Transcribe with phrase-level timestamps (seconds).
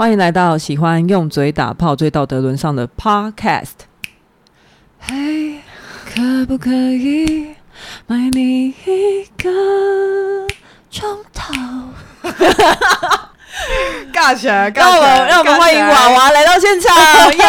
[0.00, 3.84] 欢迎来到喜欢用嘴打炮、最道德沦丧的 Podcast。
[4.98, 5.60] 嘿，
[6.06, 7.54] 可不可以
[8.06, 9.50] 买你一个
[10.90, 11.52] 钟头？
[14.10, 16.96] 尬起来，让我们让我们欢迎娃娃来到现场，
[17.36, 17.44] 耶！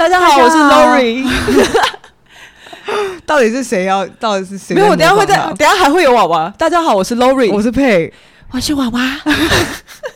[0.00, 1.28] 大家好，我是 Lori。
[3.26, 4.06] 到底是谁要？
[4.18, 4.74] 到底是谁？
[4.74, 6.48] 没有，我等下会再，等下还会有娃娃。
[6.56, 8.10] 大家好，我是 Lori，我是佩，
[8.50, 9.20] 我是娃娃。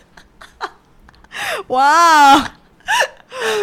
[1.68, 2.52] 哇！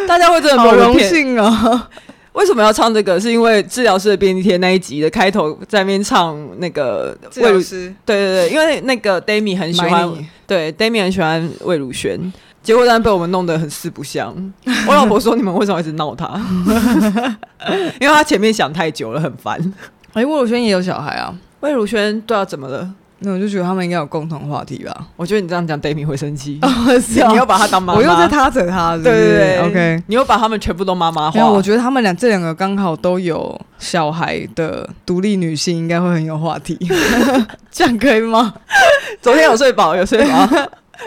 [0.08, 1.88] 大家会真的好荣幸哦。
[2.34, 3.20] 为什么要唱这个？
[3.20, 7.92] 是因为治疗师的便利贴那一集的开头在那边唱那个治疗师。
[8.06, 10.08] 对对对，因为那个 Dami 很喜欢，
[10.46, 12.32] 对 Dami 很喜欢魏如萱。
[12.64, 14.34] 结果当然被我们弄得很四不像。
[14.88, 16.28] 我老婆说：“你们为什么一直闹他？”
[18.00, 19.60] 因为他前面想太久了，很烦。
[20.14, 21.34] 哎、欸，魏如萱也有小孩啊。
[21.62, 22.92] 魏如萱对啊，怎么了？
[23.24, 25.08] 那我就觉得他们应该有共同话题吧。
[25.16, 26.58] 我觉得你这样讲 d a m i 会生气。
[26.64, 29.04] 哦啊、你又把他当妈妈，我又在他整他是是。
[29.04, 30.04] 对对对，OK。
[30.08, 31.48] 你又把他们全部都妈妈化。
[31.48, 36.76] 我觉得他们俩这两个刚好都有小孩的独立女性，应该会很有话题。
[37.72, 38.56] 这样可以吗？
[39.22, 40.50] 昨天有睡饱，有睡饱，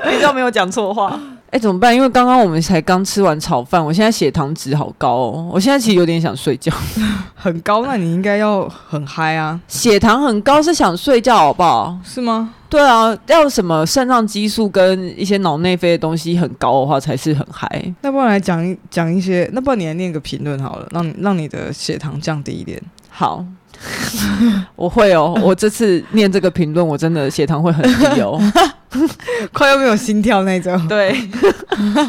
[0.08, 1.18] 你知道没有讲错话。
[1.54, 1.94] 哎、欸，怎么办？
[1.94, 5.48] 因为刚刚我们才刚吃完炒饭，我现在血糖值好高哦。
[5.52, 6.72] 我现在其实有点想睡觉，
[7.32, 9.60] 很高，那你应该要很嗨啊。
[9.68, 11.96] 血糖很高是想睡觉，好不好？
[12.02, 12.52] 是吗？
[12.68, 17.94] 对啊，要什么肾上激素跟一些脑内啡的东西很高的话，才是很嗨。
[18.00, 22.82] 那不然来讲一讲一些，那不然你来念个评论好了，让你让你的血糖降低一点。
[23.08, 23.44] 好。
[24.76, 28.40] 我会哦，我这次念这个评论，我真的血糖会很低哦，
[29.52, 30.88] 快要没有心跳那种。
[30.88, 31.14] 对，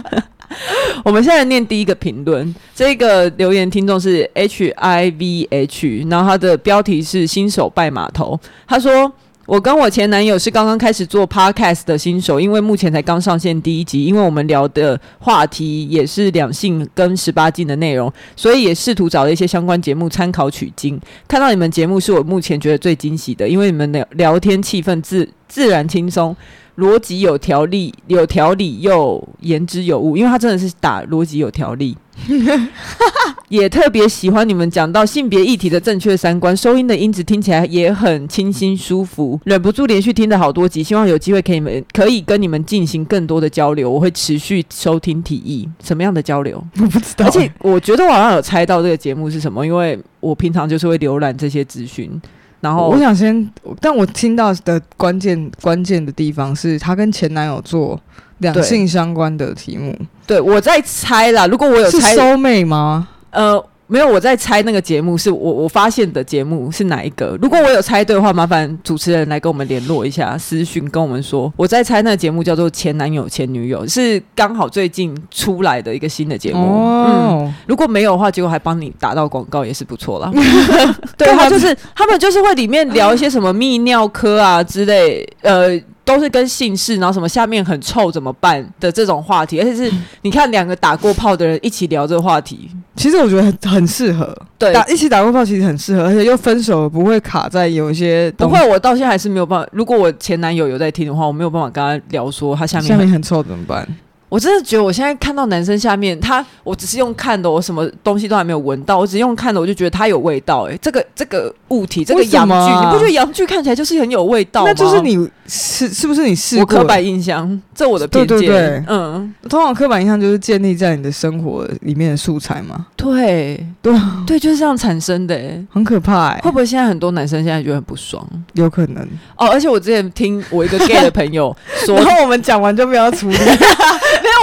[1.03, 9.11] 我们现在念第一个评论，这个留言听众是 H I V H，然后他的标题是新手拜码头，他说。
[9.45, 20.99] 我跟我前男友是刚刚开始做 podcast 的新手，因为目前才刚上线第一集，因为我们聊的话题也是两性跟十八禁的内容，所以也试图找了一些相关节目参考取经。
[21.27, 26.35] 看到你们节目是我目前觉得最惊喜的，因为你们聊聊天气氛自自然轻松。
[26.77, 31.97] 逻辑有条理，有条理又言之有物，因为他真的是打逻辑有条理，
[33.47, 46.61] 也特别喜欢你们讲到性别议题的正确三观，收音的音质听起来也很清新舒服，忍不住连续听了好多集，希望有机会可以们可以跟你们进行更多的交流，我会持续收听提议，什么样的交流？
[46.77, 52.21] 我不知道，而且我觉得我好像有猜到这个节目是什么，因为我平常就是会浏览这些资讯。
[52.65, 53.47] 然后我想先，
[53.79, 57.99] 但我听到的关键关键的地方是她跟前男友做
[58.39, 59.95] 两性相关的题目。
[60.25, 63.07] 对，我在猜啦，如果我有猜，是 soul mate 吗？
[63.29, 63.63] 呃。
[63.87, 67.37] 没有，我在猜那个节目是我我发现的节目是哪一个？
[67.41, 71.53] 如果我有猜对的话，麻烦主持人来跟我们联络一下，私讯跟我们说。
[71.55, 76.59] 我在猜那个节目叫做《前男友前女友》，是刚好最近出来的一个新的节目。
[76.59, 80.31] 哦、嗯，如果没有的话，结果还帮你打到广告，也是不错啦。
[81.15, 85.79] 对，他就是他们就是会里面聊一些什么泌尿科啊之类，呃。
[86.05, 94.33] 都是跟姓氏，然后什么下面很臭怎么办的这种话题，而且是你看两个打过炮的人一起聊这个话题，其实我觉得很很适合。
[94.57, 98.31] 对，打一起打过炮其实很适合，而且又分手不会卡在有一些。
[98.37, 99.67] 不会，我到现在还是没有办法。
[99.73, 103.85] 如果我前男友有在听的话，我没有办法跟他聊说他下面下面很臭怎么办。
[104.27, 110.67] 我真的觉得，我现在看到男生下面，他我只是用看的，我什么东西都还没有闻到，我只是用看的，我就觉得他有味道。
[110.69, 114.67] 哎，这个这个物体，这个阳具，你不觉得阳具看起来就是很有味道吗？
[114.67, 116.61] 那就是你是是不是你试过？
[116.61, 118.37] 我刻板印象，这我的偏见。
[118.39, 122.87] 对对对，嗯，通常刻板印象就是建立在你的生活里面的素材嘛。
[122.95, 123.93] 对对
[124.25, 125.39] 对，就是这样产生的，
[125.71, 126.29] 很可怕。
[126.29, 128.27] 哎，会不会现在很多男生现在觉得很不爽？
[128.53, 129.03] 有可能
[129.37, 129.47] 哦。
[129.49, 131.55] 而且我之前听我一个 gay 的朋友
[131.85, 133.37] 说， 然后我们讲完就不要处理。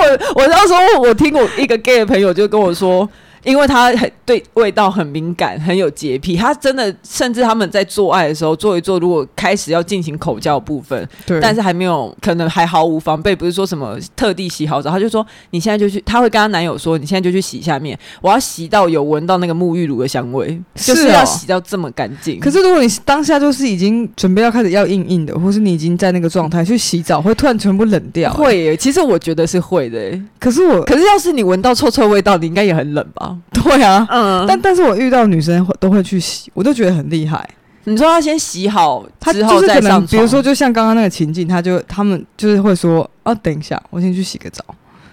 [0.03, 3.09] 我我那时候我听我一个 gay 的朋友就跟我说。
[3.45, 6.37] 因为他很对味道很敏感，很有洁癖。
[6.37, 22.39] 他真的甚至他们在做爱的时候做一做，如果开始要进行口交部分，对，但是还没有可能还毫无防备，不是说什么特地洗好澡，他就说你现在就去，他会跟他男友说你现在就去洗下面，我要洗到有闻到那个沐浴乳的香味，是哦，就是要洗到这么干净。
[22.39, 28.33] 可是如果你当下就是已经准备要开始要硬硬的，或是你已经在那个状态去洗澡，会突然全部冷掉？
[28.33, 30.21] 会耶，其实我觉得是会的。
[30.39, 33.32] 可是我，可是要是你闻到臭臭味道，你应该也很冷吧？
[33.53, 37.49] 对啊，嗯，但但是我遇到女生会都会去洗，我都觉得很厉害。
[37.85, 44.65] 你说她先洗好，她之后再上，比如说就像刚刚那个情境，她就他们就是会说，啊，等一下，我先去洗个澡。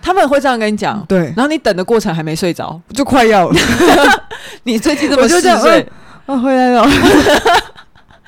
[0.01, 3.59] 他们会这样跟你讲，对，然后你等的过程还没睡着，就快要了。
[4.63, 5.85] 你最近这么嗜睡，
[6.25, 6.87] 啊，回来了。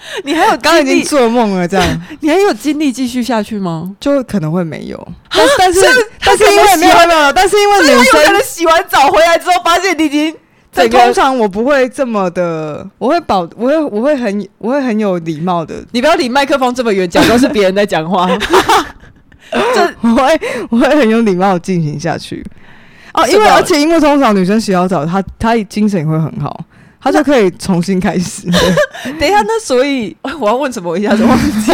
[0.23, 3.95] 你还有刚刚已经做梦了，这样 你还有精力继续下去吗？
[3.99, 5.81] 就可能会没有， 但但是
[6.25, 10.35] 但是因为没有没有，但是因为女生可能洗完澡回来之后发现你已经。
[10.73, 15.75] 在通常我不会这么的，我会保，我会我会很我会很有礼貌的。
[15.91, 18.25] 你不要离麦克风这么远，假装是别人在讲话。
[19.51, 22.41] 这我会我会很有礼貌进行下去。
[23.13, 26.63] 哦，因为而且因为通常女生洗好澡，她她精神也会很好。
[27.01, 28.43] 他就可以重新开始。
[29.19, 30.91] 等一下，那所以 我要问什么？
[30.91, 31.71] 我一下子忘记。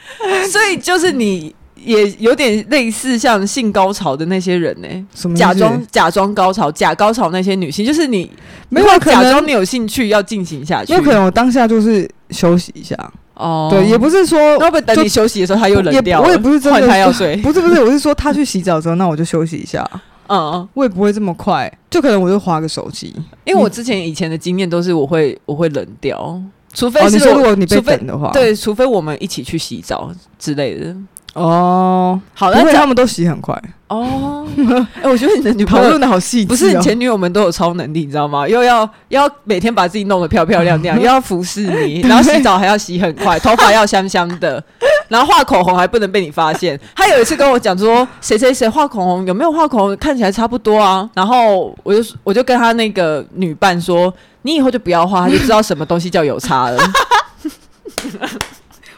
[0.50, 5.04] 所以就是你也有点类似像性高潮的那些人呢、欸？
[5.14, 8.30] 什么假装假装高潮、假高潮那些女性，就是你
[8.68, 10.92] 没有假装你有兴趣要进行下去。
[10.92, 12.94] 有可能我当下就是休息一下
[13.34, 13.68] 哦。
[13.70, 16.20] 对，也不是说要不等你休息的时候他又冷掉。
[16.20, 19.88] 我也不是真的他要睡，不是不是，我是说他去洗澡之后，那我就休息一下。
[20.30, 23.12] 嗯，我也不会这么快，就可能我就划个手机，
[23.44, 26.40] 因为我之前以前的经验都是我会我会冷掉，
[26.72, 30.96] 除非是如果你被等的话，对，除非我们一起去洗澡之类的。
[31.34, 33.60] 哦，好，因为他们都洗很快。
[33.86, 34.46] 哦，
[35.02, 38.46] 哎，我觉得你的女朋友讨论的好细致，不是你前女友们都有超能力，你知道吗？
[38.46, 44.62] 又要要每天把自己弄得漂漂亮亮， 又要服侍你，然后洗澡还要洗很快，头发要香香的。
[45.08, 46.78] 然后画口红还不能被你发现。
[46.94, 51.08] 他有一次跟我讲说，谁谁谁画口红有没有画口红，看起来差不多啊。
[51.14, 54.12] 然后我就我就跟他那个女伴说，
[54.42, 56.80] 你以后就不要画，他就知道什么东西叫有差了。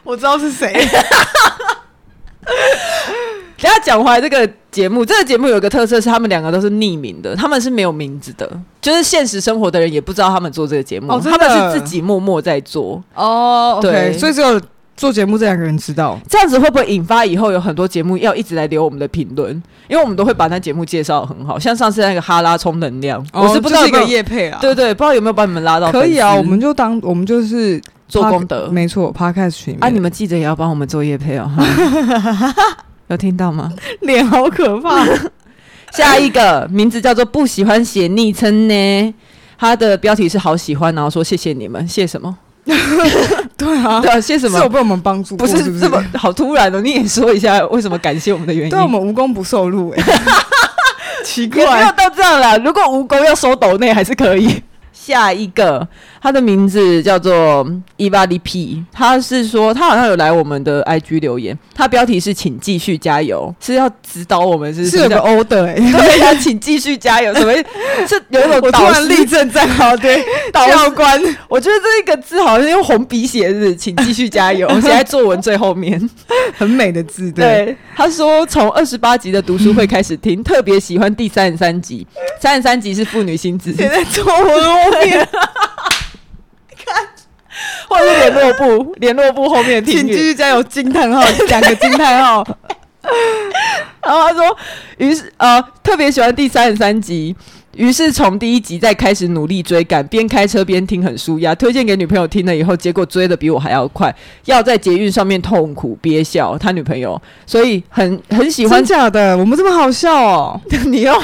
[0.04, 0.86] 我知道是谁。
[3.60, 8.50] 等下讲回来，这个节目，这个节目有一个特色是，他们两个都是匿名的，他们是没有名字的，
[8.80, 13.02] 就是现实生活的人也不知道他们做这个节目，哦、他们是自己默默在做。
[13.14, 14.60] 哦，对所以只有。
[14.94, 19.50] 做节目这两个人知道，这样子会不会引发以后有很多节目要一直来留我们的评论？
[19.88, 24.58] 因为我们都会把那节目介绍得很好，像上次那个哈拉充能量，哦、我是不知道有没有业配啊？
[24.60, 25.90] 对对，不知道有没有把你们拉到？
[25.90, 27.80] 可以啊，我们就当我们就是
[28.12, 31.50] 做功德，没错，Podcast 群啊，你们记者也要帮我们做业配哦。
[33.08, 33.72] 有听到吗？
[34.02, 35.02] 脸好可怕。
[35.92, 39.14] 下一个名字叫做不喜欢写昵称呢，
[39.58, 42.36] 他的标题是好喜欢，然后说谢谢你们，谢什么？
[42.64, 44.58] 对啊，对啊，谢什么？
[44.58, 46.82] 是有被我们帮助过，不是这么好突然的。
[46.82, 48.70] 你也说一下为什么感谢我们的原因？
[48.70, 50.04] 对我们无功不受禄，哎，
[51.24, 52.58] 奇怪，没有到这样了。
[52.58, 54.62] 如果无功要收抖内还是可以。
[54.92, 55.86] 下一个，
[56.20, 57.66] 他的名字叫做
[57.96, 67.52] 伊巴利 P，他是说他好像有来我们的 IG 留言，他标题是请继续加油，是要指导我们是是有个 order 哎， 对呀，请继续加油，什么
[68.06, 70.22] 是有一种突然立正站好，对，
[70.52, 76.10] 教官，我觉得这一个字好像用红笔写的，请继续加油，写在作文最后面，
[76.56, 82.06] 很美的字，对，他说从二十八集的读书会开始听，特别喜欢第三十三集，
[82.40, 84.81] 三十三集是妇女心智，写在作文。
[86.84, 87.06] 看，
[87.88, 90.62] 或者是联络部，联络部后面，请继续加油！
[90.62, 92.44] 惊叹号， 两个惊叹号。
[94.02, 94.56] 然后他说，
[94.98, 97.34] 于是呃，特别喜欢第三十三集，
[97.76, 101.54] 于是从第一集再开始努力追赶，边开车边听，很舒压。
[101.54, 104.14] 推荐给女朋友听了以后，结果追的比我还要快，
[104.44, 106.56] 要在捷运上面痛苦憋笑。
[106.56, 108.78] 他女朋友，所以很很喜欢。
[108.78, 109.36] 真假的？
[109.36, 110.60] 我们这么好笑哦？
[110.86, 111.20] 你要。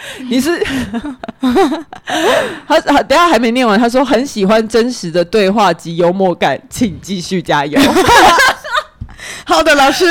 [0.28, 0.58] 你是
[2.66, 3.78] 他，他等下还没念完。
[3.78, 7.80] 他说很喜欢真实的对话及幽默感，请继续加油。
[9.44, 10.06] 好的，老师，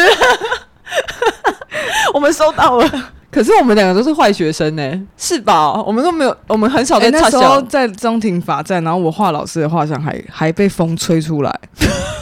[2.13, 3.11] 我们收到了。
[3.31, 5.71] 可是我们两个都是坏学生呢，是吧？
[5.83, 7.11] 我们都没有，我们很少在、欸。
[7.11, 11.59] 那时候在中庭罚站，然后我画老师的画像还还被风吹出来，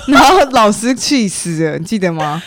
[0.08, 2.44] 然后老师气死了，你记得吗？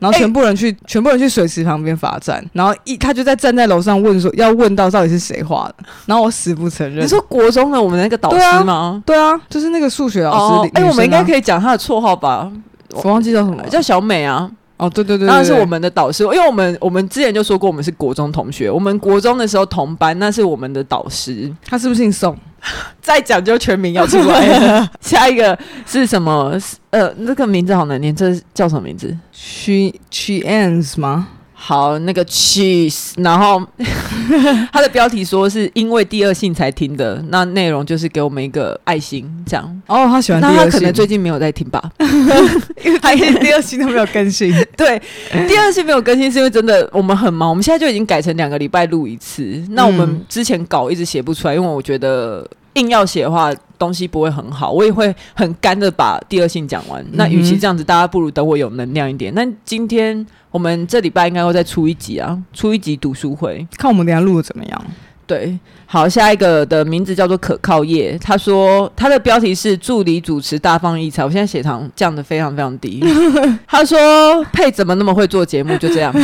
[0.00, 7.04] 然后全部人去，欸、全部人去水池旁边罚站，然后一他就在站在楼上问说，要问到到底是谁画的，然后我死不承认。
[7.04, 9.00] 你说国中的我们那个导师吗？
[9.06, 10.70] 对啊，就是那个数学老师。
[10.74, 12.50] 哎、哦欸，我们应该可以讲他的绰号吧？
[12.90, 14.50] 我忘记叫什么，叫小美啊。
[14.80, 21.54] 哦，对对对，对，当然是我们的导师，因为我们我们之前就说过，我们是国中同学，我们国中的时候同班，那是我们的导师。
[21.66, 22.34] 他是不是姓宋？
[23.02, 24.90] 再讲究全名要出来了。
[25.00, 26.58] 下一个是什么？
[26.90, 31.28] 呃，那个名字好难念，这叫什么名字？She She ends 吗？
[31.62, 33.62] 好，那个 cheese，然后
[34.72, 39.82] 他的标题说是因为第二性才听的，那内容就是给我们一个爱心，这样。
[39.86, 41.82] 哦，他喜欢第二性，那他可能最近没有在听吧？
[42.82, 44.50] 因为他第二性都没有更新。
[44.74, 45.00] 对，
[45.46, 49.62] 第二性没有更新是因为真的我们很忙，我们现在就已经改成两个礼拜录一次。
[49.68, 57.04] 那我们之前稿一直写不出来，因为我觉得硬要写的话，东西不会很好，我也会很干的把第二性讲完。
[57.12, 59.32] 那与其这样子，大家不如等我有能量一点。
[59.34, 64.84] 那今天我们这礼拜应该会再出一集啊，出一集读书会，看我们等下录的怎么样。
[65.26, 68.18] 对，好，下一个的名字叫做可靠叶。
[68.18, 71.24] 他说他的标题是助理主持大放异彩。
[71.24, 73.00] 我现在血糖降的非常非常低。
[73.66, 75.76] 他说佩怎么那么会做节目？
[75.78, 76.12] 就这样。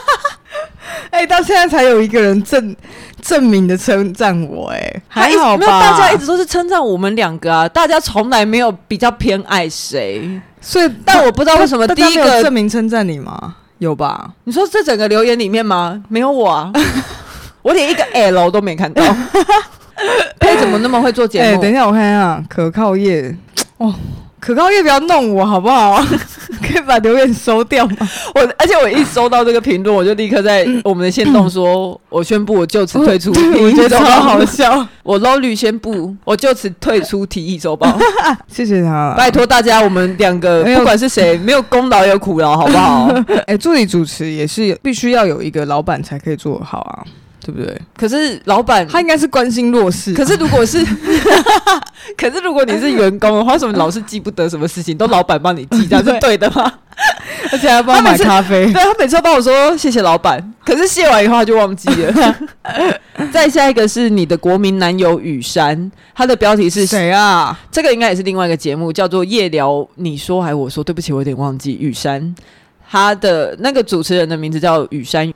[1.12, 2.76] 哎、欸，到现在才有一个人证
[3.22, 5.60] 证明的称赞我、欸，哎，还好吧？
[5.60, 10.40] 没有，大家一直都是称赞我们两个啊，大家从来没有比较偏爱谁。
[10.62, 13.56] 所以，但我不知道为什么第一个证明称赞你吗？
[13.80, 14.30] 有吧？
[14.44, 16.04] 你说这整个留言里面吗？
[16.10, 16.72] 没有我啊。
[17.62, 19.04] 我连一个 L 都没看到，
[20.40, 21.46] 佩怎么那么会做节目？
[21.46, 23.36] 哎、欸，等一下，我看一下，可靠叶
[23.78, 23.94] 哦，
[24.40, 26.02] 可靠叶不要弄我好不好？
[26.70, 27.96] 可以把留言收掉吗？
[28.36, 33.32] 我而且我一收到这个评论，我就立刻在我们的线动说，我 宣布我就此退出。
[33.32, 37.98] 我觉得超好笑，我 low 率宣布，我就此退出提议周报。
[38.48, 43.08] 谢谢他，拜托大家，我们两个不管是谁，没有功劳也有苦劳，好不好？
[43.48, 47.04] 哎、欸，助理主持也是必须要有一个老板才可以做好啊。
[47.52, 47.82] 对不对？
[47.98, 50.14] 可是老板他应该是关心弱势。
[50.14, 50.84] 可是如果是，
[52.18, 54.98] 可是如果你是员工的话，为什么老是记不得什么事情？
[54.98, 56.72] 都老板帮你记， 这样是对的吗？
[57.52, 58.66] 而且还帮我买咖啡。
[58.72, 62.36] 对，他每次都帮我说谢谢老板，可是谢完以后他就忘记了。
[63.32, 67.58] 再下一个是你的国民男友雨山，他的标题是谁啊？
[67.72, 69.88] 这个应该也是另外一个节目，叫做夜聊。
[69.96, 70.84] 你说还是我说？
[70.84, 71.78] 对不起，我有点忘记。
[71.80, 72.36] 雨山，
[72.90, 75.32] 他的那个主持人的名字叫雨山。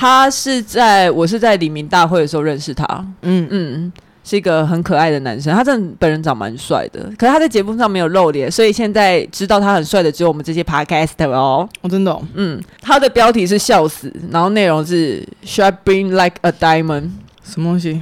[0.00, 2.86] 他是在我是在黎明大会的时候认识他，
[3.22, 3.48] 嗯。
[3.50, 17.10] 嗯，是一个很可爱的男生，他真的本人长蛮帅的，可是他在节目上没有露脸，所以现在知道他很帅的只有我们这些 podcaster 哦，我真的、哦，嗯，他的标题是笑死，然后内容是 Should I bring like a diamond？
[17.42, 18.00] 什么东西？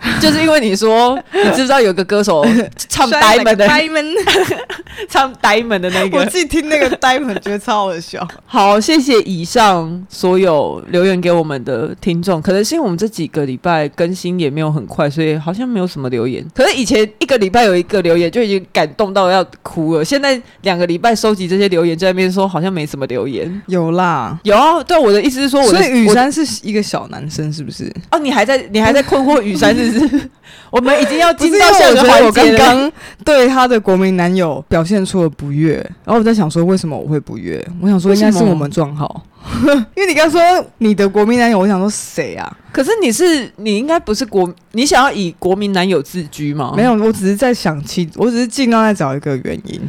[0.20, 2.44] 就是因为你说，你知不知道有个歌手
[2.88, 4.14] 唱 Diamond 的 Diamond，
[5.08, 8.26] 唱 Diamond 的那个，我自己听那个 Diamond 觉得超好笑。
[8.46, 12.40] 好，谢谢以上所有留言给我们的听众。
[12.40, 16.44] 可能是因为我们这几个礼拜更新也没有很快，所以好像没有什么留言。
[16.54, 20.04] 可是以前一个礼拜有一个留言就已经感动到要哭了。
[20.04, 23.62] 现在两个礼拜收集这些留言，在那边说好像没什么留言。
[23.66, 24.82] 有啦，有啊。
[24.84, 27.92] 对，我的意思是说我的，所以雨山是一个小男生，是不是？
[28.10, 29.87] 哦，你还在，你还在困惑雨山是？
[30.70, 32.26] 我们已经要进到下一个环节了。
[32.26, 32.92] 我觉得我刚刚
[33.24, 37.64] 对他的国民男友表现出了不悦，然后我在想说，为什么我会不悦？
[37.80, 39.22] 我想说应该是我们撞好，
[39.96, 40.40] 因为你刚说
[40.78, 42.50] 你的国民男友，我想说谁啊？
[42.70, 46.74] 可是你是你应该不是国，你想要以国民男友自居吗？
[46.76, 49.80] 没有，我只是在想其，我只是尽量在找一个原因。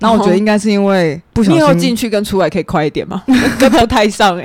[0.00, 3.20] 那我觉得应该是因为不小心，你要进去跟出来可以快一点吗？
[3.58, 4.42] 跟不太上哎、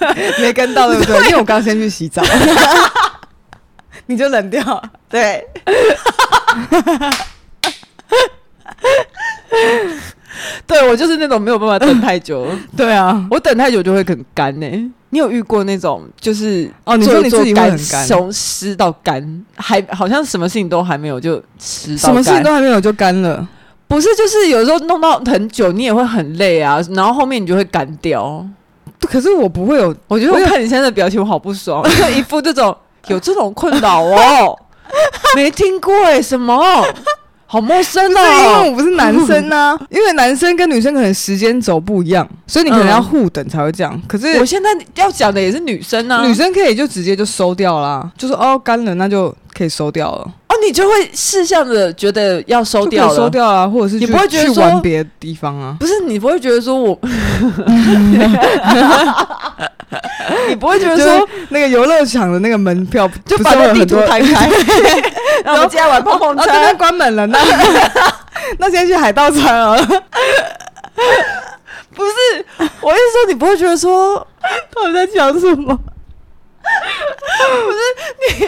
[0.00, 1.16] 欸，没跟到对不对？
[1.26, 2.22] 因为我刚先去洗澡。
[4.10, 5.46] 你就冷掉， 对，
[10.66, 14.90] 对我就是那种没有办法等太久， 对啊，我等太久就会很干呢、欸。
[15.10, 23.48] 你有遇过那种就是哦，你说你自己会很干，从湿到干，还好像什么事情都还没有就湿，什么事情都还没有就干了？
[23.86, 28.44] 不是，就是有时候弄到很久，你也会很累啊，然后后面你就会干掉。
[29.02, 32.76] 可是我不会有，我觉得我看你现在的表情，我好不爽，就一副这种。
[33.08, 34.58] 有这种困扰哦，
[35.34, 36.56] 没听过哎、欸，什么？
[37.46, 38.20] 好陌生哦。
[38.20, 44.00] 因为我不是男生呢、啊，因为男生跟女生可能时间轴不一样，所以你可能要互等才会这样。
[44.06, 50.30] 可是我现在要讲的也是女生呢、啊，女生可以就直接就收掉啦，就是哦干了，那就可以收掉了。
[50.50, 55.76] 哦，你就会识相的觉得要收掉了，收掉啊，或者是你不会觉得去玩别的地方啊？
[55.78, 56.98] 不是，你不会觉得说我。
[60.48, 64.48] 你不会觉得说那个游乐场的那个门票就把那地图摊开，
[65.44, 67.38] 然后接下来玩碰碰车，关门了，那
[68.58, 69.76] 那先去海盗船啊？
[71.94, 72.12] 不是，
[72.80, 74.26] 我是说你不会觉得说
[74.72, 75.76] 他们在讲什么？
[77.42, 77.78] 不是
[78.20, 78.46] 你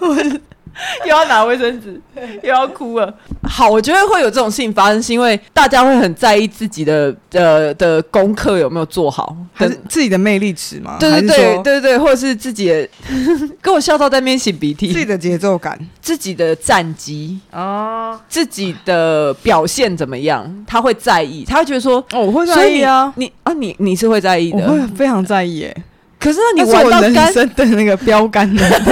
[0.00, 0.40] 我。
[1.04, 2.00] 又要拿卫生纸，
[2.42, 3.12] 又要哭了。
[3.48, 10.96] 好，我觉得会有这种事情发生，是因为大家会很在意自己的呃的功课有没有做好，还是自己的魅力值吗？
[11.00, 12.88] 对对对对对，或者是自己的
[13.60, 20.64] 跟我笑到在那边擤鼻涕，自己的节奏感，自己的战绩啊，自己的表现怎么样？
[20.66, 25.74] 他会在意，他会觉得说，哦，我会在意啊，你啊，你你是会在意的，我会非常在意，哎。
[26.18, 28.82] 可是你玩到人生的那个标杆 的，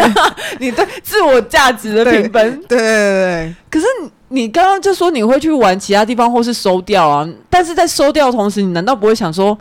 [0.61, 3.55] 你对自我价值的评分，对对对对。
[3.69, 3.87] 可是
[4.29, 9.59] 你刚刚就说你会去玩其他地方或是收掉啊，但是在收掉的同时，你难道不会想说，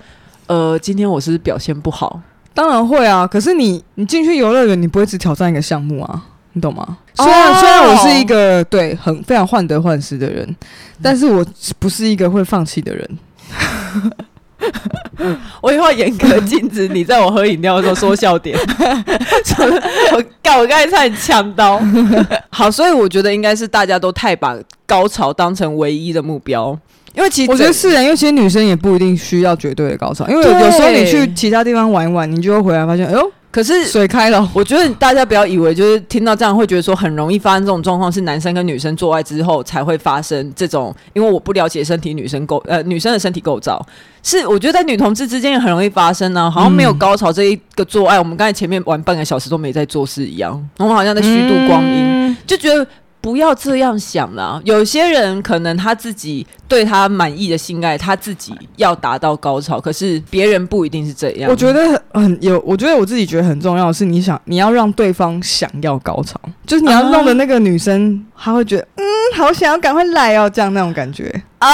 [0.48, 2.20] 呃，今天我是是表现不好？
[2.54, 3.26] 当然会啊。
[3.26, 6.22] 可是你你进去游乐园，你不会只挑战一个项目啊，
[6.54, 6.98] 你懂吗？
[7.16, 7.60] 虽然、oh!
[7.60, 10.56] 虽然我是一个对很非常患得患失的人，
[11.02, 11.46] 但是我
[11.80, 13.10] 不是一个会放弃的人。
[15.62, 18.58] 我以后严格禁止你在我喝饮料的时候说笑点。
[20.14, 21.82] 我刚我刚才差点呛到。
[22.50, 24.56] 好，所以我觉得应该是大家都太把
[24.86, 26.78] 高潮当成唯一的目标，
[27.16, 33.32] 因为其实我觉得是啊，因为其实女生也不一定需要绝对的高潮，因为有时候你去其他地方玩一玩，你就会回来发现，哎呦。
[33.56, 40.94] 可是水开了，我觉得大家不要以为就是听到这样会觉得说很容易发生这种状况，是男生跟女生做爱之后才会发生这种。
[41.14, 43.82] 因为我不了解身体女生构呃女生的身体构造，
[44.22, 46.52] 是我觉得在女同志之间也很容易发生呢、啊。
[46.52, 52.86] 好像没有高潮这一个做爱，嗯、我们刚才前面玩半个小时都没在做事一样，我们好像在虚度光阴，嗯、就觉得。
[53.26, 61.50] 不要这样想啦，有些人可能他自己对他满意的性爱，他自己要达到高潮，可是别人不一定是这样。
[61.50, 69.04] 我觉得很有，我觉得我自己觉得很重要的是，你想你要让对方想要高潮，就是你要弄的那个女生，她会觉得嗯，
[69.36, 71.68] 好想要赶快来哦，这样那种感觉啊。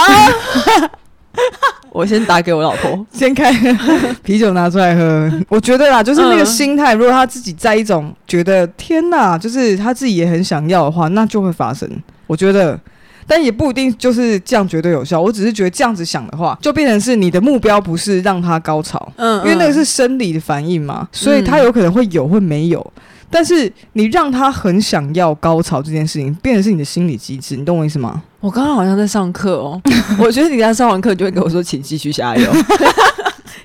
[1.92, 3.52] 我先打给我老婆， 先开
[4.24, 5.32] 啤酒拿出来喝。
[5.50, 11.90] 我觉得啦， 就是那个心态，如果他自己在一种觉得天哪，就是他自己也很想要的话，那就会发生。
[12.28, 12.80] 我觉得，
[13.28, 15.20] 但也不一定就是这样绝对有效。
[15.22, 22.94] 我只是觉得这样子想的话，就变成是你的目标不是让他高潮，嗯，因为那个是生理的反应嘛，所以他有可能会有，会没有。
[23.30, 28.24] 但是你让他很想要高潮这件事情，变成是你的心理机制，你懂我意思吗？
[28.42, 29.80] 我刚刚好像在上课哦，
[30.20, 32.52] 我觉得你刚上完课就会跟我说，请继续加油，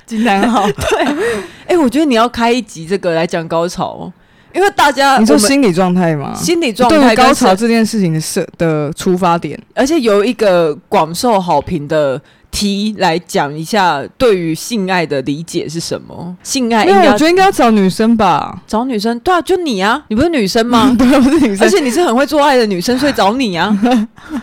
[0.05, 0.67] 今天好。
[0.71, 4.13] 对，哎、欸，我觉得你要开一集这个来讲高潮，
[4.55, 6.35] 因为大家你说心理状态吗？
[6.35, 12.21] 心理状态，高潮这件事情的设的出发点，而且有一个广受好评的。
[12.57, 16.35] 题来讲一下，对于性爱的理解是什么？
[16.43, 18.63] 性爱应该，我觉得应该要找女生吧。
[18.67, 20.97] 找女生，对啊，就你啊，你不是女生吗？
[20.99, 23.79] 对，我是女生， 而且你是很会做爱的女生，所以找你啊。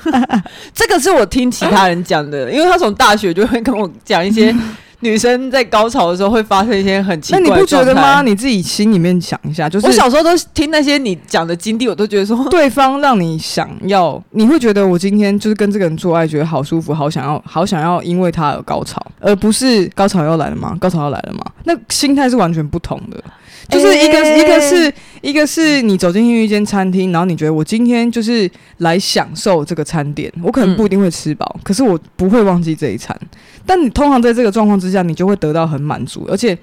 [0.75, 4.55] 这个是我听其他人讲的，因为他从大学就会跟我讲一些。
[5.03, 8.21] 女生在高潮的时候会发生一些很奇怪的那你不觉得吗？
[8.23, 20.77] 你自己心里面想一下，就是我小时候都听那些你讲的经历，我都觉得说 对方让你想要，你会觉得我今天就是跟这个人做爱，觉得好舒服，好想要，好想要，因为他而高潮，而不是高潮要来了吗？
[20.79, 21.43] 高潮要来了吗？
[21.65, 23.21] 那心态是完全不同的。
[23.69, 33.17] 就是一个、欸、一个是一个是你走进去一间餐厅，然后你觉得我今天就是来享受这个餐点，我可能不一定会吃饱，嗯、可是我不会忘记这一餐。
[33.65, 36.57] 但你通常在这个状况之下，你就会得到很满足，而且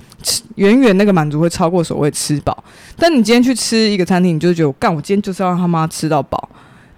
[0.57, 2.63] 远远那个满足会超过所谓吃饱。
[2.97, 6.49] 但你今天去吃一个餐厅，你就觉得我干，我今天就是要让他妈吃到饱。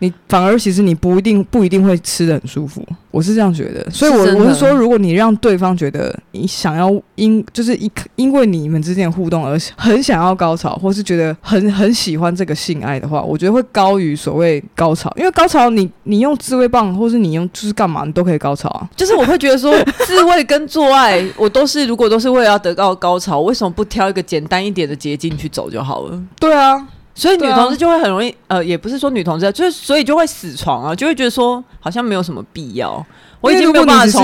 [0.03, 19.73] 你反而其实你不一定不一定会吃的很舒服，我是这样觉得，所以我我是说，如果你让对方觉得你想要因就是因因为你们之间的互动而很想要高潮，或是觉得很很喜欢这个性爱的话，我觉得会高于所谓高潮，因为高潮你你用自慰棒或是你用就是干嘛你都可以高潮啊，就是我会觉得说
[20.05, 26.21] 自慰跟做爱我都是如果都是为了要得到高潮，为什么不挑一个简单一点的捷径去走就好了？
[26.41, 26.89] 对啊。
[27.15, 33.05] 所以女同志就会很容易，啊、呃，也不是说女同志，就是所以就会死床啊，就会觉得说好像没有什么必要。
[33.41, 34.23] 我已经没有办法从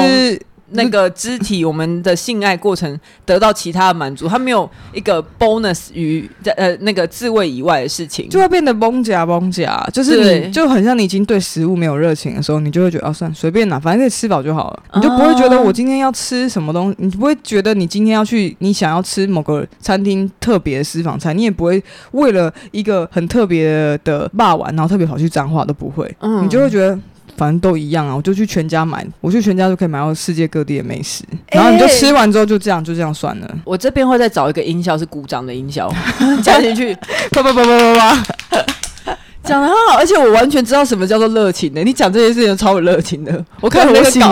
[0.71, 26.99] 那个肢体，我们的性爱过程得到其他的满足，他没有一个 bonus 于在呃那个自慰以外的事情，就会变得崩夹崩夹，就是你就很像你已经对食物没有热情的时候，你就会觉得啊，算随便啦，反正你吃饱就好了，你就不会觉得我今天要吃什么东西，你不会觉得你今天要去你想要吃某个餐厅特别的私房菜，你也不会为了一个很特别的霸王，然后特别跑去脏话都不会，嗯，你就会觉得。
[27.39, 31.23] 反正都一样啊，我就去全家买，我去全家就可以买到世界各地的美食，
[31.53, 33.49] 然后你就吃完之后就这样就这样算了。
[33.65, 35.89] 我这边会再找一个音效是鼓掌的音效
[36.43, 36.93] 加进去，
[37.31, 41.83] 叭叭叭叭叭叭，讲的很好，而且我完全知道什么叫做热情的。
[41.85, 44.29] 你讲这些事情超有热情的，我看那些稿，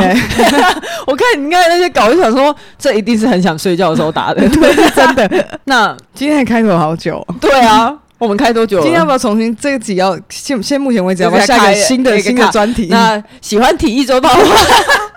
[1.07, 5.59] 我看你刚才那些稿，我就想说这一定是很想睡觉的时候打的， 对，是真的。
[5.65, 7.97] 那今天开头好久，对啊。
[8.19, 8.83] 我们开多久了？
[8.83, 12.87] 今天要不要重新这个集要现现目前为止要不要下一个新的新的专题？
[12.91, 14.55] 那喜欢体育周报的话，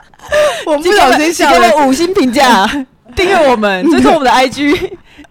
[0.65, 2.69] 我们不小心下了五星评价，
[3.15, 4.75] 订阅我们，这是我们的 IG，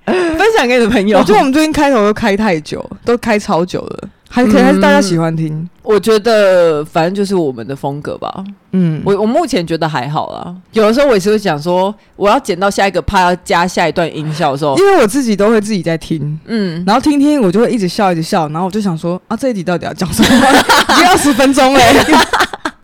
[0.07, 1.19] 分享给你的朋友。
[1.19, 4.09] 我觉得我们最近开头都开太久，都开超久了。
[4.29, 5.55] 还可以，还是大家喜欢听？
[5.55, 8.45] 嗯、我觉得反正就是我们的风格吧。
[8.73, 10.55] 嗯，我我目前觉得还好啦。
[10.73, 20.29] 有的时候我也是会想说，我要剪到下一个，怕要加下一段音效的时候，因为我自己都会自己在听，嗯，然后听听我就会一直笑，一直笑，然后我就想说啊，这一集到底要讲什么？
[20.29, 21.81] 已经二十分钟了，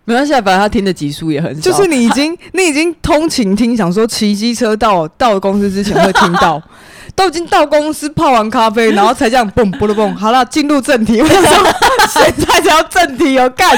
[0.07, 1.61] 没关系，反正他听的集数也很少。
[1.61, 6.61] 就是你已经你已经通勤听，想说骑机车到到公司之前会听到。
[7.15, 10.15] 都已经到公司泡完咖啡，然后才这样蹦不了蹦。
[10.17, 11.21] 好了，进入正题。
[11.21, 11.65] 我想说，
[12.09, 13.71] 现在才要正题有干。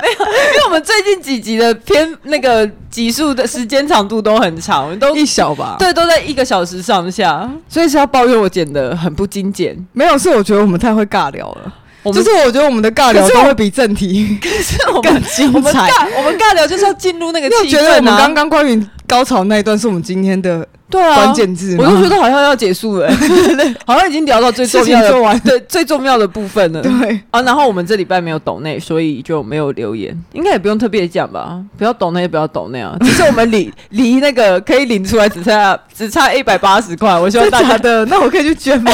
[0.00, 5.74] 没有，因为我们最近几集的篇那个集数的时间长度都很长，都一小吧？
[5.78, 9.76] 对，都在一个小时上下，所以是要抱怨我剪的很不精简。
[9.92, 11.74] 没有，是我觉得我们太会尬聊了。
[12.12, 15.90] 就是我觉得我们的尬聊都会比正题可是我们更精彩。
[16.18, 17.62] 我们尬聊就是要进入那个气氛啊。
[17.62, 20.64] 我觉得我们刚刚关于高潮那一段是我们今天的。
[20.94, 23.10] 对啊，关键字，我就觉得好像要结束了，
[23.84, 26.80] 好像已经聊到最重要的，完对最重要的部分了。
[26.80, 32.96] 对啊，然后我们这礼拜没有抖内，所以就没有留言，应该也不用特别讲吧，不要抖内，不要抖内啊。
[33.02, 38.92] 只是我们离离那个可以领出来只差只差一百八十块，我希望大家的， 那我可以去捐吗？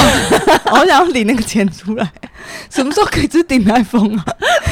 [0.65, 2.11] 我好想要领那个钱出来，
[2.71, 4.25] 什么时候可以去顶台风啊？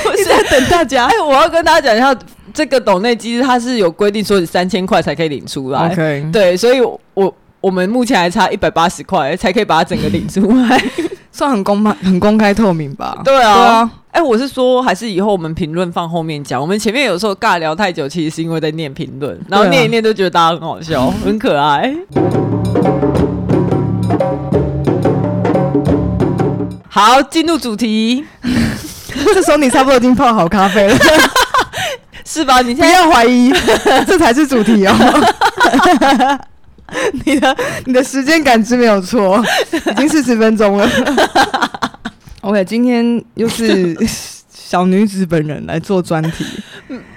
[0.06, 1.04] 我是在等大家。
[1.04, 2.18] 哎，我要跟大家讲一下。
[2.58, 5.94] 这个抖内机制它是有规定，说你三千块才可以领出来。
[6.32, 10.84] 对，所以我，我我们目前还差一百八十块才可以把它整个领出来，
[11.30, 13.16] 算很公开、很公开透明吧？
[13.24, 13.90] 对啊，对啊。
[14.10, 16.60] 哎，我是说，还是以后我们评论放后面讲。
[16.60, 21.94] 我们前面有时候尬聊太久，其实是因为在念评论，然后念一念都觉得大家很好笑、啊、很可爱。
[26.88, 28.24] 好，进入主题。
[29.32, 30.96] 这时候你差不多已经泡好咖啡了。
[32.28, 32.60] 是吧？
[32.60, 33.50] 你不要怀疑，
[34.06, 34.94] 这才是主题哦。
[37.24, 40.86] 你的你的时间感知没有错，已经四十分钟了。
[42.42, 43.96] OK，今天又是
[44.52, 46.44] 小女子本人来做专题。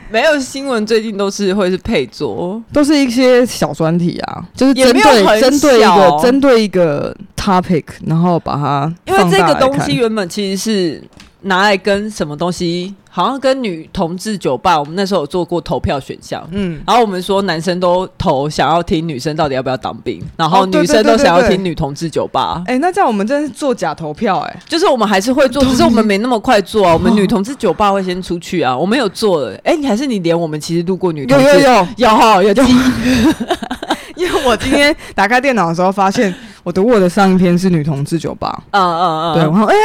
[0.10, 11.04] 没有新闻，最近都是会是配作，都是一些小专题啊，就是针对针对一个针对一个 topic，然后把它因为这个东西原本其实是。
[11.43, 12.93] 拿来跟什么东西？
[13.13, 22.63] 好像跟女同志酒吧，我们那时候有做过投票选项，嗯，然后我们说男生都投想要听女生到底要不要当兵，然后女生都想要听女同志酒吧。
[22.67, 26.93] 哎、欸，那这样我们真的是做假投票、欸，哎，就是我们还是会做， 只是我们没那么快做啊。
[26.93, 29.54] 我们女同志酒吧会先出去啊， 我们有做了。
[29.58, 32.63] 哎、欸，你还是你连我们其实路过女同志有有有有哈有，有，有
[34.15, 36.34] 因为我今天打开电脑的时候发现。
[36.63, 39.76] 我的 Word 上一篇是女同志酒吧，嗯嗯嗯，对，然后哎，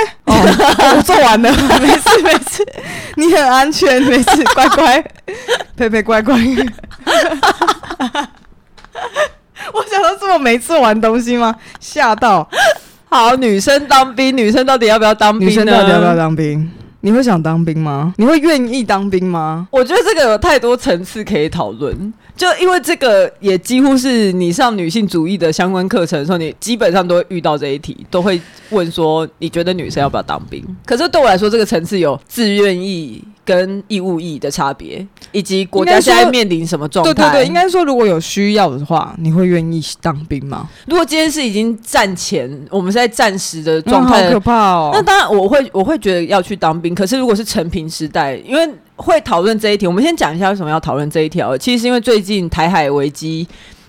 [0.97, 2.67] 我做完了，没 事没事，
[3.17, 5.05] 你很安全，没事，乖乖，
[5.77, 6.35] 佩佩乖乖，
[9.73, 11.55] 我想到这么没做完东西吗？
[11.81, 12.49] 吓到，
[13.09, 15.49] 好，女生当兵，女生到底要不要当兵？
[15.49, 16.71] 女生到底要不要当兵？
[17.07, 18.13] 你会想当兵吗？
[18.17, 19.69] 你会愿意当兵吗？
[19.71, 22.13] 我觉得这个有太多层次可以讨论。
[22.37, 28.41] 就因为这个，也几乎是你上女性主义的相关课程的时候，你基本上都会遇到这一题，都会
[28.71, 30.61] 问说，你觉得女生要不要当兵？
[30.85, 37.15] 可是对我来说，这个层次有自愿意跟义务役的差别，以及国家现在面临什么状态？
[37.15, 40.69] 对对对，应该说，如果有需要的话，你会愿意当兵吗？
[40.87, 44.91] 如果今天是已经战前，我们是在战时的状态，好可怕哦。
[44.93, 46.93] 那当然，我会我会觉得要去当兵。
[46.93, 51.57] 可是如果是成平时代，因为会讨论这一题，我们先讲一下为什么要讨论这一条。
[51.57, 53.47] 其实是因为最近台海危机，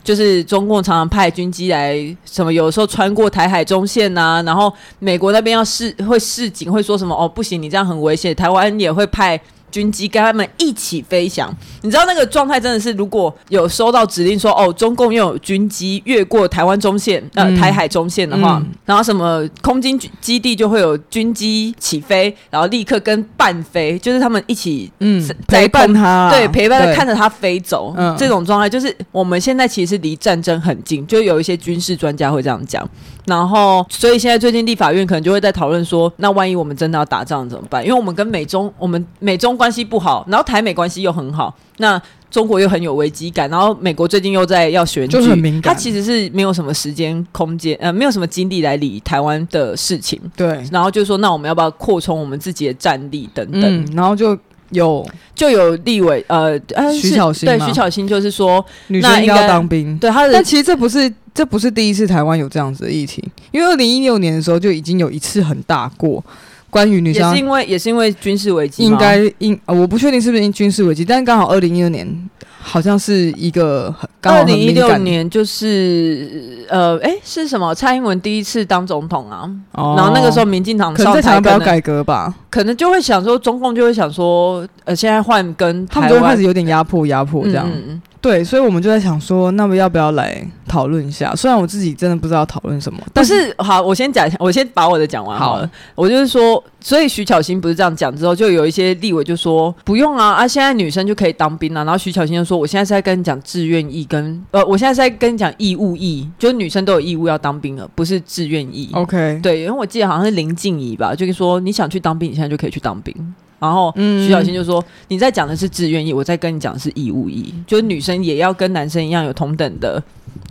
[0.07, 1.93] 就是中共常常派军机来，
[2.23, 8.33] 什么有时候穿过台海中线呐、啊，然后美国那边要示会示警，会说什么哦不行，你这样很危险。
[8.33, 9.37] 台湾也会派。
[9.69, 32.87] 军机跟他们一起飞翔，你知道那个状态真的是，如果有收到指令说哦，中共又有军机越过台湾中线，呃，台海中线的话，嗯、然后什么空军基地就会有军机起飞，然后立刻跟伴飞，就是他们一起嗯陪伴他，对，陪伴他看着他飞走，嗯，这种状态就是我们现在其实离战争很近，就有一些军事专家会这样讲。
[33.27, 37.83] 然后，所以现在最近立法院可能就会在讨论说，那万一我们真的要打仗怎么办？
[37.83, 45.73] 因为我们跟美中，我们美中关系不好，然后台美关系又很好，那中国又很有危机感，然后美国最近又在要选举，就很敏感。
[45.73, 50.17] 他其实是没有什么时间空间，呃，没有什么精力来理台湾的事情。
[50.35, 53.63] 对，然后就说，那我们要不要扩充我们自己的战力等等？
[53.63, 54.37] 嗯、然后就
[54.69, 56.57] 有就有立委，呃，
[56.97, 59.97] 徐巧芯，对，徐巧芯就是说，女生应该要当兵。
[59.97, 61.13] 对，他的，但其实这不是。
[61.37, 66.23] 这不是第一次台湾有这样子的疫情，因为二零一六年的时候就已经有一次很大过，
[66.67, 77.71] 关于女生，也是因为也是因为军事危机，应该因、呃、我不确定是不是因军事危机，但刚好二零一六年好像是一个二零一六年就是呃哎是什么？
[77.75, 87.69] 蔡英文第一次当总统啊，哦、然后那个时候民进党上台不要改革吧，可能就会想说中共就会想说呃现在换跟他们就会开始有点压迫压迫这样。
[87.71, 91.33] 嗯对，所以我们就在想说，那么要不要来讨论一下？
[91.33, 95.65] 虽然我自己真的不知道讨论什么，但是，是好，我先讲一下，我先把我的讲完好了。
[95.65, 101.85] 好我就是说，所以徐巧芯不是这样讲之后，就有一些立委就说不用啊啊，现在女生就可以当兵了。
[101.85, 108.89] 然后徐巧芯就说，我现在是在跟你讲志愿役跟呃，我现在是在跟你讲义务役，就是女生都有义务要当兵了，不是志愿役。
[108.91, 113.15] OK，对，因为我记得好像是林静怡吧，就是说你想去当兵，你现在就可以去当兵。
[113.59, 120.01] 然后徐小新就说：“嗯、你在讲的是志愿意，我在跟你讲的是义务役，就是女生也要跟男生一样有同等的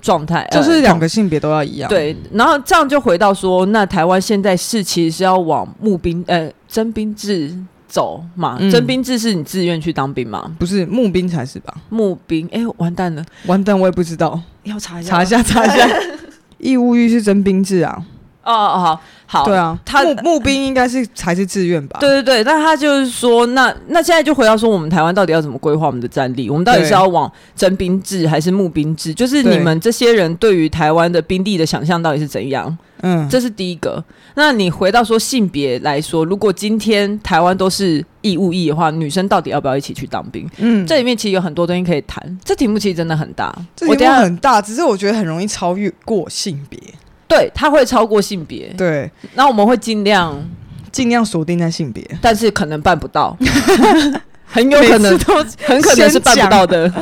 [0.01, 8.59] 状态，就是两个性别都要一样。”对，然后这样就回到说，那台湾现在是其实是要往募兵呃征兵制走嘛？
[8.71, 10.51] 征、嗯、兵制是你自愿去当兵吗？
[10.59, 11.73] 不是募兵才是吧？
[11.89, 15.89] 募兵，哎，完蛋了，完蛋，我也不知道，要查一下，查一下，查一下，
[16.59, 18.05] 义务役是征兵制啊。
[18.47, 21.99] 哦哦好，好，对啊，他募募兵应该是才是自愿吧？
[21.99, 26.49] 对对对，那他就是说，那那现在就回到说，我们台湾到底要怎么规划我们的战力？
[26.49, 29.13] 我们到底是要往征兵制还是募兵制？
[29.13, 32.79] 就是你们这些人对于台湾的兵力的想象到底是怎样？
[33.03, 34.03] 嗯，这是第一个。
[34.37, 40.49] 那你回到说性别来说，如果今天台湾都是义务役的话，女生到底要不要一起去当兵？
[40.59, 42.39] 嗯，这里面其实有很多东西可以谈。
[42.45, 46.79] 这题目其实真的很大，这题目很大，只是我觉得很容易超越过性别。
[47.29, 48.73] 对，它会超过性别。
[48.77, 50.43] 对，那我们会尽量
[50.91, 53.37] 尽量锁定在性别，但是可能办不到，
[54.47, 55.35] 很有可能都
[55.65, 56.93] 很可能是办不到的。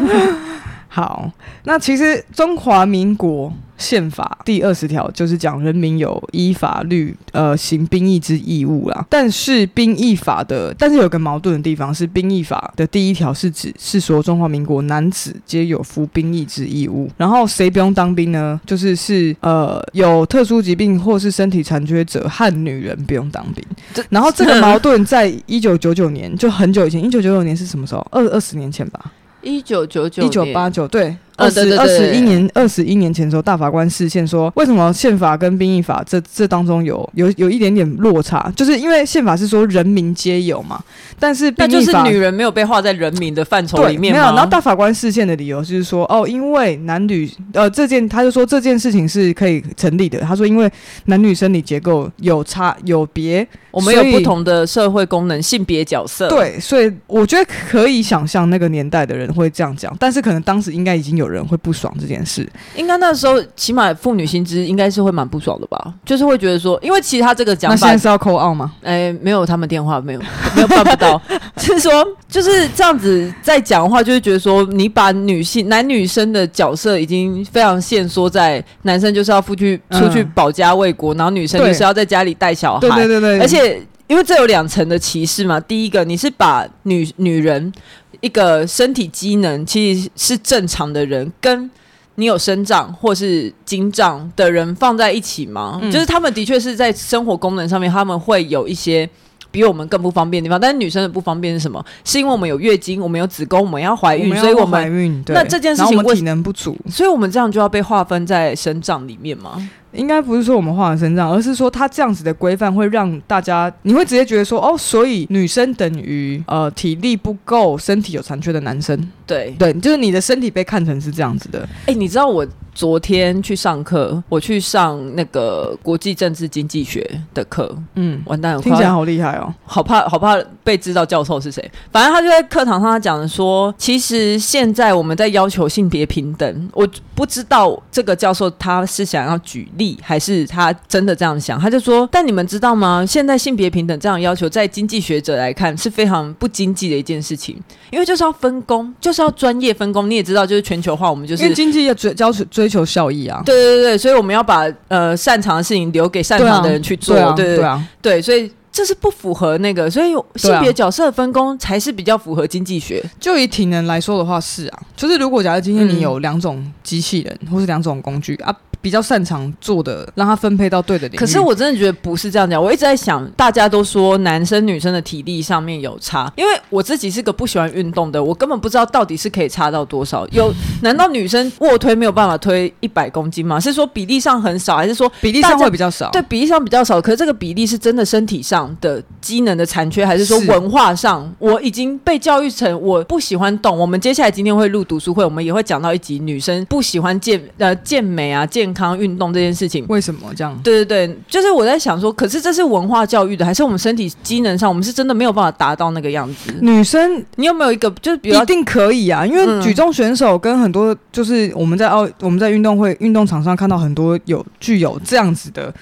[0.88, 1.30] 好，
[1.64, 3.52] 那其实中华民国。
[3.76, 18.60] 宪法第二十条就是讲人民有依法律呃行兵役之义务啦，但是兵役法的，但是有个矛盾的地方是兵役法的第一条是指是说中华民国男子皆有服兵役之义务，然后谁不用当兵呢？
[18.64, 23.64] 就是是呃有特殊疾病或是身体残缺者和女人不用当兵。
[24.08, 28.06] 然后这个矛盾在一九九九年就很久以前，一九九九年是什么时候？
[28.10, 29.12] 二二十年前吧。
[29.42, 31.14] 一九九九，一九八九，对。
[31.36, 38.52] 二十二十一年，二十一年前的时候，大法官视线说，为什么宪法跟兵役法这这当中有有有一点点落差？
[38.54, 40.80] 就是因为宪法是说人民皆有嘛，
[41.18, 44.20] 但是那就是女人没有被划在人民的范畴里面吗？
[44.20, 44.34] 没有。
[44.34, 50.20] 然后大法官视线的理由就是说，哦，因为男女呃这件，他就说这件事情是可以成立的。
[50.20, 50.70] 他说，因为
[51.06, 56.28] 男女生理结构有差有别，我们有不同的社会功能、性别角色。
[56.28, 61.23] 对，所以我觉得可以想象那个年代的人会这样讲，但是可能当时应该已经有。
[61.24, 65.94] 有人会不爽这件事，应该那时候起码妇女薪资应该是会蛮不爽的吧？
[66.04, 68.72] 就是会觉得说，因为其他这个讲法，那现在是要 call out 吗？
[68.82, 70.20] 哎、欸，没有，他们电话没有，
[70.54, 71.20] 没有办不到。
[71.56, 82.80] 就是说，就是这样子在讲话，就是觉得说，你把女性男女生的角色已经非常限缩在男生就是要出去出去保家卫国，嗯、然后女生就是要在家里带小孩。
[82.80, 87.72] 对对对对，而且因为这有两层的歧视嘛，第一个你是把女女人
[88.20, 91.70] 一个身体机能其实是正常的人跟
[92.16, 95.80] 你有生长或是经障的人放在一起吗？
[95.82, 99.08] 嗯、就是他们的确是在生活功能上面，他们会有一些
[99.50, 100.60] 比我们更不方便的地方。
[100.60, 101.84] 但是女生的不方便是什么？
[102.04, 105.20] 是因为我们有月经，我们有子宫，我们要怀孕，所以我们怀孕。
[105.24, 109.68] 对，那这件事情我们体能不足，所以我们这样就要被划分在生长里面吗？
[109.94, 119.10] 应该不是说我们画的身上，而是说他这样子的规范会让大家，你会直接觉得说，哦，所以女生等于呃体力不够、身体有残缺的男生。
[119.26, 121.60] 对对，就是你的身体被看成是这样子的。
[121.86, 127.74] 哎、欸，你知道我昨天去上课，我去上那个国际政治经济学的课。
[127.94, 131.70] 嗯，完蛋了，听起来好厉害哦，好怕好怕被知道教授是谁。
[131.92, 141.58] 反正他就在课堂上他讲的说，其实现在我们在要求性别平等，我不知道这个教授他是想要举例，还是他真的这样想。
[141.60, 143.04] 他就说，但你们知道吗？
[143.06, 147.56] 现在性别平等这样要求，在经济学者来看是非常不经济的一件事情，
[147.92, 150.10] 因为就是要分工，就是要专业分工。
[150.10, 153.42] 你也知道，就是全球化，我们就是因为经济要追追求追求效益啊。
[153.44, 157.14] 对对对，所以我们要把呃擅长的事情留给擅长的人去做。
[157.34, 163.04] 对对对啊，对，所以这是不符合那个，所以性别角色分工才是比较符合经济学。
[163.20, 168.56] 就以体能来说的话，是啊，就是如果假如今天你有两种机器人，嗯、或是两种工具啊。
[168.84, 171.18] 比较擅长做的，让他分配到对的领域。
[171.18, 172.62] 可是我真的觉得不是这样讲。
[172.62, 180.28] 我一直在想，大家都说男生女生的体力上面有差，因为我自己是个不喜欢运动的，我根本不知道到底是可以差到多少。
[180.32, 180.52] 有？
[180.82, 183.58] 难道女生卧推没有办法推一百公斤吗？
[183.58, 186.10] 是说比例上很少，还是说比例上会比较少？
[186.10, 187.00] 对，比例上比较少。
[187.00, 191.32] 可是这个比例是真的身体上的机能的残缺，还是说文化上？
[191.38, 193.78] 我已经被教育成我不喜欢动。
[193.78, 199.86] 我们接下来今天会录读书会，我们也会讲到一集女生不喜欢健呃健美啊健康运动这件事情。
[199.88, 200.58] 为什么这样？
[200.64, 206.52] 对对对，就是我在想说，可是这是文化教育的，还是我们身体机能上，我们是真的没有办法达到那个样子？
[206.60, 209.24] 女生，你有没有一个，就是比如一定可以啊？
[209.24, 215.72] 因为举重选手跟很多，就是我们在奥，我们在运动会、运动场上看到很多有具有这样子的，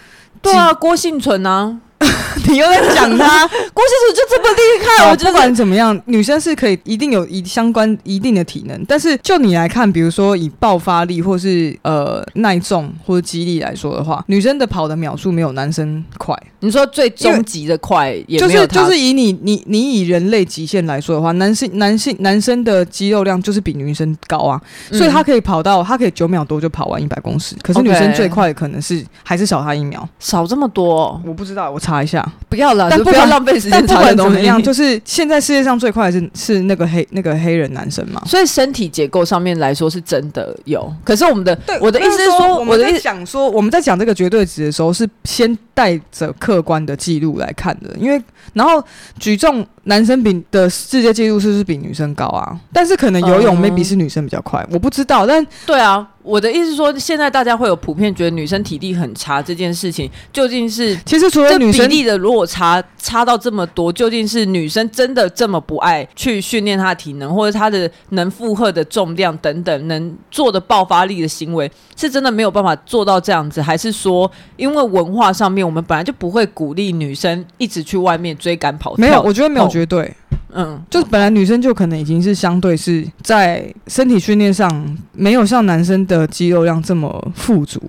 [0.42, 1.78] 对啊，郭幸存啊。
[2.48, 5.10] 你又在讲他， 郭婞淳就这么厉害。
[5.10, 8.84] 我觉得不管怎么样，女生是可以一定有一相关一定的体能。
[8.86, 16.36] 但是就你来看，比如说以爆发力或是呃耐重或者肌力来说的话，女生的跑的秒数没有男生快。
[16.60, 27.56] 你说最终极的快也，就是就是以你你你以人类极限来说的话，男性男性男生的肌肉量就是比女生高啊，嗯、所以他可以跑到他可以九秒多就跑完一百公尺。
[27.62, 32.11] 可是女生最快的可能是还是少他一秒，少这么多，我不知道，我查一下。
[32.48, 33.72] 不要了，但不要浪费时间。
[33.72, 38.20] 但不管怎么样，就是现在世界上最快的是是那个黑那个黑人男生嘛。
[38.26, 40.92] 所以身体结构上面来说是真的有。
[41.04, 48.20] 可是我们的，我的意思是说，我的意思讲说，我们在讲这个绝对值的时候是先带着客观的记录来看的，因为
[48.52, 48.82] 然后
[49.18, 52.58] 举重男生比的世界纪录是不是比女生高啊？
[52.72, 55.26] 但是可能游泳 maybe 是女生比较快，我不知道。
[55.26, 79.06] 但对啊，我的意思是说，现在大家会有普遍觉得女生体力很差这件事情，究竟是其实除了女生比例的落差差到这么多，究竟是女生真的这么不爱去训练她的体能，或者她的能负荷的重量等等，能做的爆发力的行为，是真的没有办法做到这样子，还是说因为文化上面我们本来就不会鼓励女生一直去外面追赶跑跳？
[79.06, 80.14] 没有，我觉得没有绝对。
[80.54, 87.80] 嗯，就本来女生就可能已经是相对是在身体训练上没有像男生的肌肉量这么富足，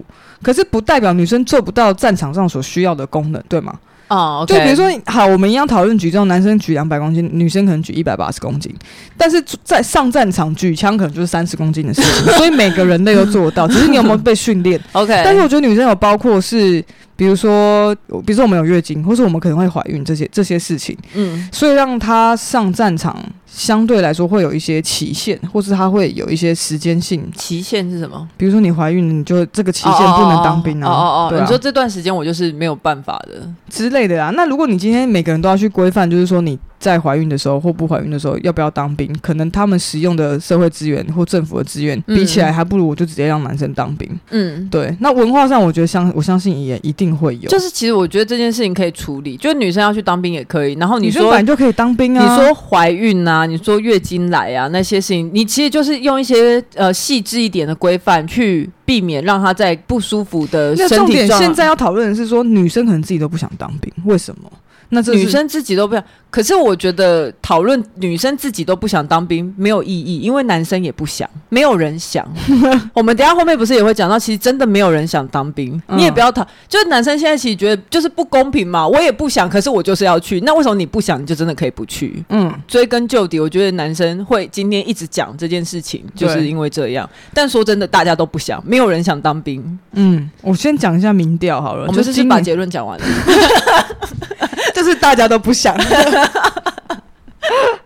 [0.42, 3.74] 可是不代表女生做不到战场上所需要的功能，对吗？
[4.08, 8.74] 哦，okay、就比如说，好，我们一样讨论举重，男生举两百公斤，女生可能举一百八十公斤，
[9.18, 16.84] 但是在上战场举枪可能就是三十公斤的事情， 所以每个人类都做得到，只是你有没有被训练？OK，但是我觉得女生有包括是。
[17.16, 17.94] 比如说，
[18.26, 27.32] 比如说我们有月经，或是我们可能会怀孕这些这些事情，嗯，所以让他上战场相对来说会有一些期限，或是他会有一些时间性。
[27.36, 28.28] 期限是什么？
[28.36, 30.90] 比如说你怀孕，你就这个期限不能当兵啊。
[30.90, 34.32] 哦哦哦，哦，哦，你说这段时间我就是没有办法的之类的啊。
[34.36, 36.58] 那如果你今天每个人都要去规范，就是说你。
[36.84, 39.10] 在怀孕的时候或不怀孕的时候，要不要当兵？
[39.22, 44.10] 可能他们使用的社会资源或政府的资源比起来，还不如我就直接让男生当兵。
[44.32, 44.94] 嗯，对。
[45.00, 47.48] 那文化上，我觉得相我相信也一定会有。
[47.48, 50.74] 就是其实我觉得这件事情可以处理，就是女生要去当兵也可以。
[50.74, 61.06] 然后你说女生本来就可以当兵啊，你说怀孕啊，你说月经来啊那些事情，你其实就是用一些呃细致一点的规范去避免让她在不舒服的身体状。
[61.06, 64.52] 重点现在要讨论的是说，女生可能自己都不想当兵，为什么？
[64.90, 72.28] 那女生自己都不想，可是我觉得讨论女生自己都不想当兵没有意义，因为男生也不想，没有人想。
[72.94, 75.82] 我们等下后面不是也会讲到，其实真的没有人想当兵。
[75.88, 80.40] 嗯、你也不要讨，就是男生现在其实觉得就是不公平嘛，我也不想，可是我就是要去。
[80.42, 82.24] 那为什么你不想，你就真的可以不去？
[82.30, 87.10] 嗯，追根究底，我觉得男生会今天一直讲这件事情，就是因为这样。
[87.34, 89.80] 但说真的，大家都不想，没有人想当兵。
[89.94, 93.06] 嗯，我先讲一下民调好了，我们就是把结论讲完了。
[94.76, 95.76] 就是大家都不想。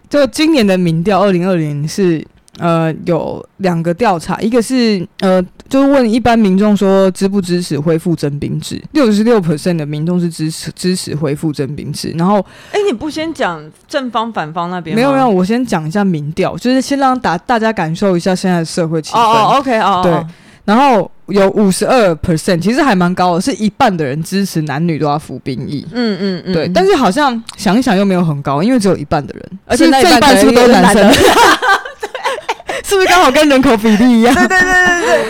[0.10, 2.26] 就今年的民调，二零二零是
[2.60, 12.14] 呃有两个调查，一个是呃就问一般民众说支不支持恢复征兵制，六十六 percent 的民众是支持支持恢复征兵制。
[12.18, 12.38] 然后，
[12.72, 14.96] 哎、欸，你不先讲正方反方那边？
[14.96, 19.18] 没有没有，我先讲一下民调，就是先让大大家感受一下现在的社会气氛。
[19.18, 20.14] 哦哦，OK 哦，对。
[20.68, 25.88] 然后有五十二 percent，其实还蛮高的，是一半的人支持男女都要服兵役。
[25.94, 26.68] 嗯嗯嗯，对。
[26.68, 31.08] 但是好像想一想又没有很高，因为只有一半的人，而且那一半是不是都是男生？
[31.08, 34.36] 对，是不是刚好跟人口比例一样？
[34.36, 35.26] 对对对对对。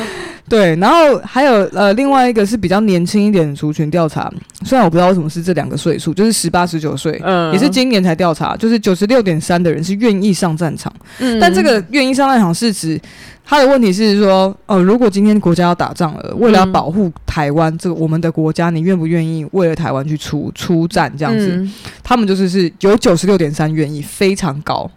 [0.50, 4.32] 对，然后还有呃，另外一个是比较年轻一点的族群调查，
[4.64, 13.00] 虽然我不知道为什么是这两个岁数，就是十八十九岁，嗯，也是今年才调查，就是九十六点三的人是愿意上战场，嗯，但这个愿意上战场是指
[13.44, 21.50] 他的问题是说，呃，如果今天国家要打仗了，为了要保护台湾这个我们的国家，你愿不愿意为了台湾去出出战这样子？
[21.56, 24.90] 嗯，他们就是是有九十六点三愿意，非常高。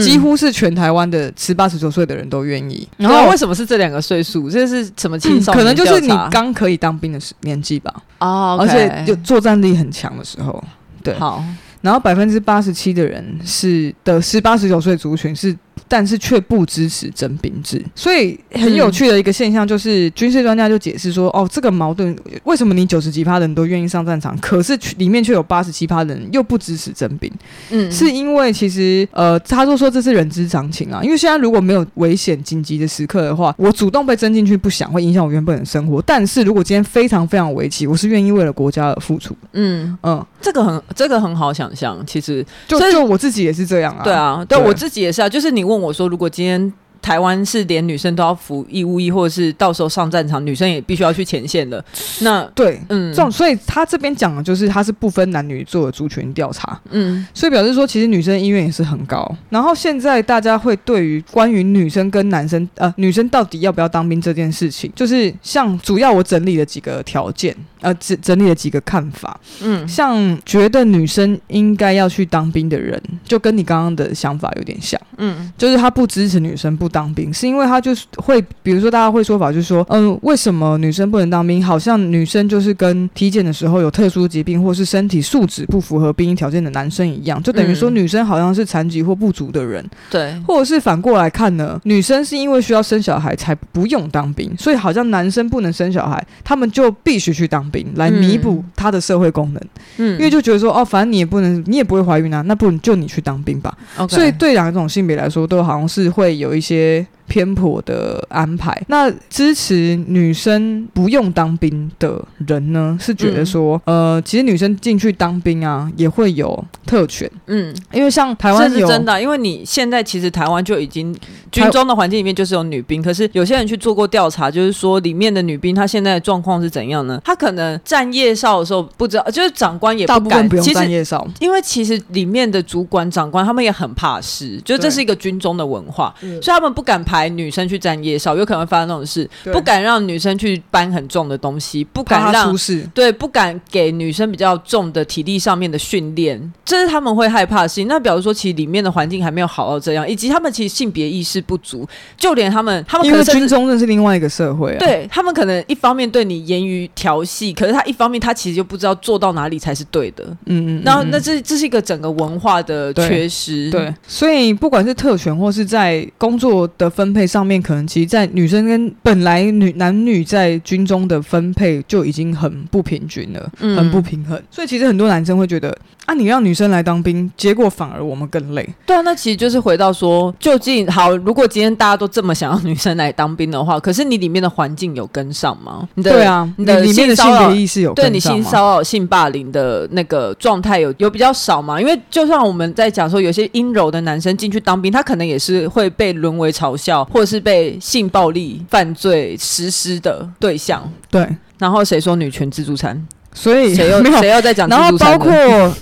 [0.00, 2.88] 几乎是全台湾的十八十九岁的人都愿意。
[2.96, 4.50] 然后为什么是这两个岁数？
[4.50, 5.58] 这是什么青少年？
[5.58, 7.94] 可能就是你刚可以当兵的时年纪吧。
[8.18, 10.62] 哦，而且就作战力很强的时候。
[11.02, 11.14] 对。
[11.14, 11.44] 好。
[11.80, 15.54] 然后百分之八十七的人是的十八十九岁族群是
[15.88, 17.84] 但是却不支持征兵制。
[17.94, 27.30] 所以很有趣的一个现象就是，军事专家就解释说，哦，这个矛盾为什么你九十几趴的人都愿意上战场，可是里面却有八十七趴的人又不支持征兵？
[27.70, 31.00] 嗯，是因为其实呃，他就说这是人之常情啊。
[31.02, 36.00] 因为现在如果没有危险紧急的时刻的话，我主动被征进去不想会影响我原本的生活。
[36.02, 39.36] 但是如果今天非常非常危急，我是愿意为了国家而付出。
[39.52, 44.02] 嗯嗯，这个很这个很好想象，其实就就我自己也是这样啊。
[44.04, 45.28] 对啊，对，对我自己也是啊。
[45.28, 46.72] 就是你问问我说，如果今天。
[47.04, 51.84] 台湾是连女生都要服义务役，或者是到时候上战场，女生也必须要去前线的。
[52.20, 59.30] 那对，嗯，这种，所以他这边讲的就是他是不分男女做的族群调查，嗯，所以表示说其实女生意愿也是很高。
[59.50, 67.54] 然后现在大家会对于关于女生跟男生，呃，女生到底要不要当兵这件事情，就是像主要我整理了几个条件。
[67.80, 81.60] 呃，整整理了几个看法，嗯，像觉得女生应该要去当兵的人，就跟你刚刚的想法有点像，嗯，就是他不支持女生不当兵，是因为他就是会，比如说大家会说法就是说，嗯、呃，为什么女生不能当兵？
[81.64, 99.60] 好像女生就是跟体检的时候有特殊疾病或是身体素质不符合兵役条件的男生一样，就等于说女生好像是残疾或不足的人，对、嗯，或者是反过来看呢，女生是因为需要生小孩才不用当兵，所以好像男生不能生小孩，他们就必须去当兵来弥补他的社会功能，
[99.96, 103.76] 嗯，因为就觉得说哦，反正你也不能，你也不会怀孕啊，那不如就你去当兵吧。
[104.08, 106.83] 所以对两种性别来说，都好像是会有一些。
[106.84, 121.16] que 偏颇的安排，那支持女生不用当兵的人呢，是觉得说，嗯、呃，其实女生进去当兵啊，也会有特权，嗯，因为像台湾是真的，因为你现在其实台湾就已经
[121.50, 127.20] 军中的环境里面就是有女兵，可是有些人去做过调查，就是说里面的女兵她现在的状况是怎样呢？
[127.24, 137.13] 她可能站夜哨的时候不知道，就是长官也不敢，大部分不用站夜哨，因为其实里面的主管长官他们也很怕事，就这是一个军中的文化，所以他们不敢排。
[137.28, 147.88] 女生去站夜哨，有可能会发生那种事，不敢让女生去搬很重的东西，不敢让出事，对，不敢给女生比较重的体力上面的训练，这是他们会害怕的事情。
[147.88, 151.86] 那比如说，其实里面的环境还没有好到这样，以及他们其实性别意识不足，
[152.16, 174.40] 就连他们，他们可能军中那是另外一个社会啊，对他们可能一方面对你言语调戏，可是他一方面他其实就不知道做到哪里才是对的，嗯嗯，然后那这这是一个整个文化的缺失，对，对，所以不管是特权或是在工作的分配上面，可能其实，在女生跟本来女男女在军中的分配就已经很不平均了，嗯、很不平衡。
[174.50, 175.76] 所以其实很多男生会觉得，
[176.06, 178.68] 啊，你让女生来当兵，结果反而我们更累。
[178.86, 185.88] 对啊，那其实就是回到说，究竟好，如果今天大家都这么想要女生来当兵的话，可是你里面的环境有跟上吗？
[185.94, 188.12] 你的对啊，你的里面的性别意识有跟上？
[188.12, 191.80] 对你性骚扰、性霸凌的那个状态有有比较少吗？
[191.80, 197.40] 因为就算我们在讲说，有些阴柔的男生进去当兵，他可能也是会被沦为嘲笑，或者是。
[197.44, 201.28] 被性暴力犯罪实施的对象，对，
[201.58, 203.06] 然后谁说女权自助餐？
[203.34, 204.66] 所以谁又 谁又在讲？
[204.66, 205.30] 然后包括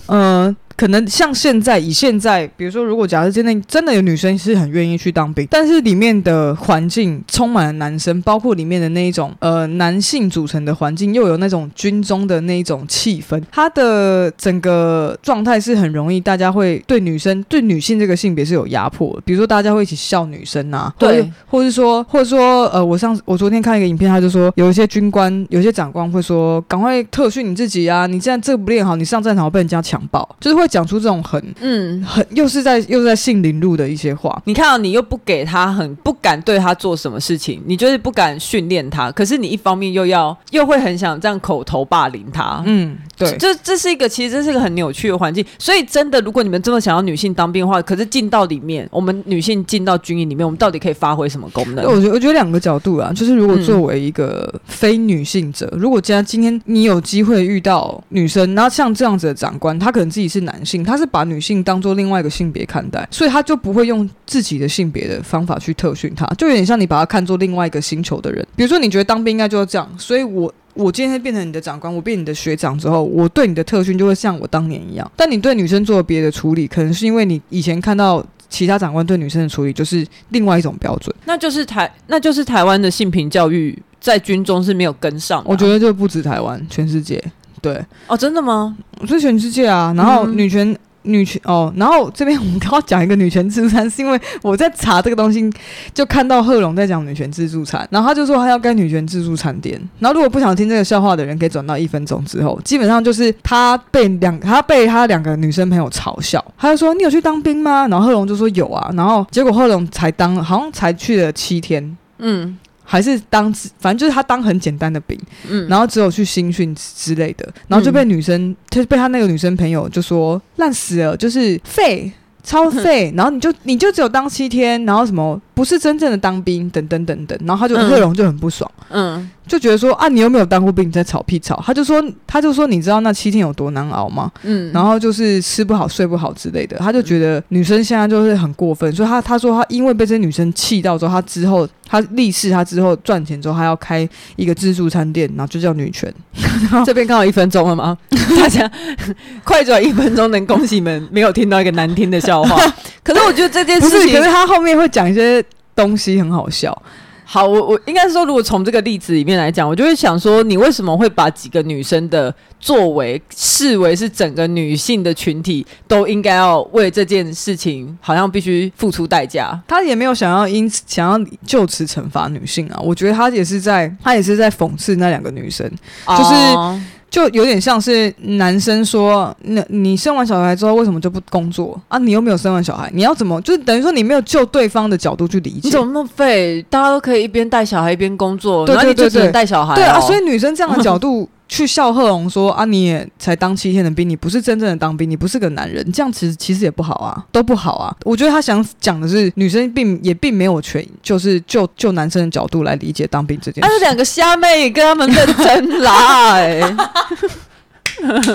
[0.08, 0.44] 嗯。
[0.46, 19.20] 呃可能像现在，以现在，比如说，如果假设真的真的有女生是很愿意去当兵，但是里面的环境充满了男生，包括里面的那一种呃男性组成的环境，又有那种军中的那一种气氛，它的整个状态是很容易，大家会对女生对女性这个性别是有压迫。
[19.24, 30.61] 比如说，大家会一起笑女生啊，对，或者说，或者说，呃，我上我昨天看一个影片，他就说有一些军官，有些长官会说，赶快特训你自己啊，你现在这不练好，你上战场被人家强暴，就是会。
[30.66, 32.02] 讲出这种很嗯。
[32.02, 51.84] 很又是在又是在性凌辱的一些话，你看到你又不给他很不敢对他做什么事情，你就是不敢训练他，可是你一方面又要又会很想这样口头霸凌他，嗯，对，这这是一个其实这是一个很扭曲的环境，所以真的如果你们这么想要女性当兵的话，可是进到里面，我们女性进到军营里面，我们到底可以发挥什么功能？
[51.86, 68.46] 我觉得我觉得两个角度啊，就是如果作为一个非女性者，嗯、如果既然今天你有机会遇到女生，然后像这样子的长官，他可能自己是男性，他是把女性当做另外一个性别看待，所以他就不会用自己的性别的方法去特训他，就有点像你把他看作另外一个星球的人。
[68.56, 75.10] 比如说，你觉得当兵应该就是这样，所以我我今天变成你的长官，我变你的学长之后，我对你的特训就会像我当年一样。
[75.16, 85.42] 但你对女生做别的处理，可能是因为你以前看到其他长官对女生的处理就是另外一种标准，那就是台那就是台湾的性平教育在军中是没有跟上。
[85.46, 87.22] 我觉得就不止台湾，全世界。
[87.62, 88.76] 对哦，真的吗？
[89.06, 89.94] 是全世界啊。
[89.96, 95.48] 然后女权，女权哦，然后这边我们刚刚讲一个女权自助餐，是因为我在查这个东西，
[95.94, 99.80] 就看到贺龙在讲女权自助餐，然后他就说他要开女权自助餐店。
[100.00, 102.60] 然后如果不想听这个笑话的人，可以转到一分钟之后。
[102.64, 107.86] 基本上就是他被两他被他两个女生朋友嘲笑，他就说你有去当兵吗？
[107.88, 112.58] 然后贺龙就说有啊，然后结果贺龙才当好像才去了七天，嗯。
[112.92, 115.18] 还是当，反正就是他当很简单的兵，
[115.48, 122.12] 嗯，然后只有去新训之类的，然后就被女生，就、嗯、被他那个女生朋友就说烂死了，就是废，
[122.42, 129.30] 超废， 然后你就你就只有当七天，然后什么不是真正的当兵，等等等等，然后他就贺龙就很不爽，嗯。
[129.46, 131.60] 就觉得说啊，你有没有当过兵，你在吵屁吵。
[131.66, 134.30] 他就说，他就说，你知道那七天有多难熬吗？
[134.42, 136.76] 嗯，然后就是吃不好、睡不好之类的。
[136.78, 146.12] 他就觉得女生现在就是很过分，所以他他说他因为被这些女生气到之后，他之后他立誓，他之后赚钱之后，他要开一个自助餐店，然后就叫女权。
[146.86, 147.98] 这边刚好一分钟了吗？
[148.38, 148.70] 大家
[149.44, 152.56] 快转一分钟，能恭喜你们没有听到一个难听的笑话。
[153.02, 156.76] 可是我觉得这件事情，可是他后面会讲一些东西很好笑。
[157.24, 169.58] 好，我我应该是说，如果从这个例子里面来讲，我就会想说，你为什么会把几个女生的作为视为是整个女性的群体都应该要为这件事情，好像必须付出代价？
[169.66, 175.70] 他也没有想要因此想要就此惩罚女性啊，我觉得他也是在他也是在讽刺那两个女生，
[176.06, 176.34] 就是。
[176.54, 176.78] Oh.
[177.12, 181.98] 就有点像是男生说：“那你生完小孩之后为什么就不工作啊？
[181.98, 183.38] 你又没有生完小孩，你要怎么？
[183.42, 185.60] 就是等于说你没有就对方的角度去理解。
[185.64, 186.64] 你怎么那么废？
[186.70, 189.76] 大家都可以一边带小孩一边工作，对对对对，然后你就只能带小孩哦。
[189.76, 197.94] 对啊，所以女生这样的角度。”去笑贺龙说啊，你也才当七天的兵，你不是真正的当兵，你不是个男人，这样其实其实也不好啊，都不好啊。
[198.04, 203.68] 我觉得他想讲的是，女生并也并没有权，就是就就男生的角度来理解当兵这件事。
[203.68, 206.76] 他是两个虾妹跟他们认真来，欸。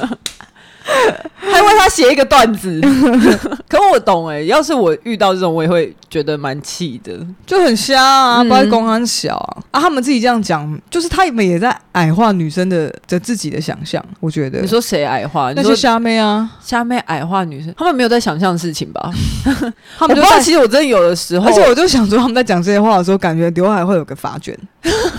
[1.40, 2.80] 还为他写一个段子，
[3.68, 7.14] 可我懂哎、欸，要是我遇到这种，我也会觉得蛮气的，
[7.46, 14.60] 就很瞎啊，不然公安小啊，啊，他们自己这样讲，就是他们也在矮化女生的的自己的想象，我觉得。
[14.62, 15.52] 你说谁矮化？
[15.54, 19.12] 那些虾妹啊，虾妹矮化女生，他们没有在想象事情吧？
[19.98, 24.58] 他们就其实我真的有的时候，而且我就想说，他们在讲这些话的时候，感觉刘海会有个发卷，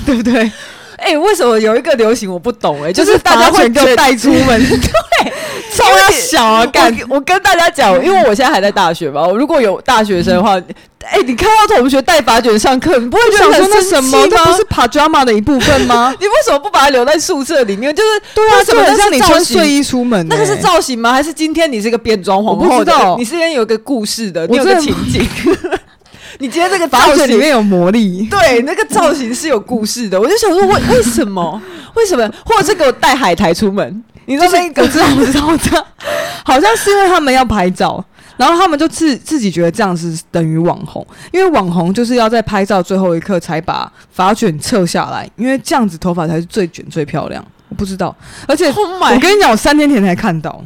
[0.07, 0.51] 对不对？
[0.99, 2.91] 哎、欸，为什么有一个流行我不懂、欸？
[2.91, 5.33] 哎，就是大家会给我带出门， 对。
[5.75, 6.67] 超小啊！
[6.67, 9.29] 干，我跟大家讲，因为我现在还在大学嘛。
[9.29, 10.59] 如果有大学生的话，
[11.05, 14.27] 哎、欸，你看到同学带发卷上课，你不会觉得很生气吗？
[14.29, 16.13] 这不是 pajama 的一部分吗？
[16.19, 17.95] 你为什么不把它留在宿舍里面？
[17.95, 20.27] 就是对啊，就很像你穿睡衣出门、欸。
[20.29, 21.13] 那个是造型吗？
[21.13, 22.65] 还是今天你是个变装皇后？
[22.65, 25.25] 我不知道，你是因为有一个故事的，你有个情景。
[26.39, 30.21] 你今天这个发卷里面有魔力，对，那个造型是有故事的。
[30.21, 31.61] 我就想说，为为什么？
[31.95, 32.29] 为什么？
[32.45, 34.05] 或者是给我带海苔出门？
[34.27, 35.57] 你说那个知道不知道？
[35.57, 35.85] 这样
[36.45, 38.05] 好像是因为他们要拍照，
[38.37, 47.45] 然后他们就自自己觉得这样是等于网红，因为网红就是要在拍照最后一刻才把发卷撤下来，因为这样子头发才是最卷最漂亮。
[47.69, 48.15] 我不知道，
[48.47, 50.63] 而且我跟你讲，我三天前才看到。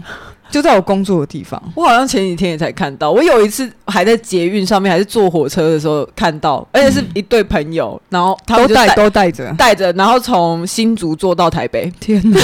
[0.52, 3.10] 就在我工作的地方，我好像前几天也才看到。
[3.10, 11.90] 我有一次还在捷运上面，还是坐火车的时候看到，而且是一对朋友，嗯、然后他们都带都带着带着，然后从新竹坐到台北。
[11.98, 12.38] 天哪，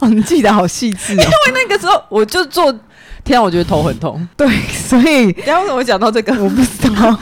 [0.00, 1.20] 哦，你记得好细致哦。
[1.46, 2.72] 因为那个时候我就坐，
[3.22, 4.26] 天啊，我觉得头很痛。
[4.34, 6.32] 对，所以你要为什么讲到这个？
[6.42, 7.18] 我不知道。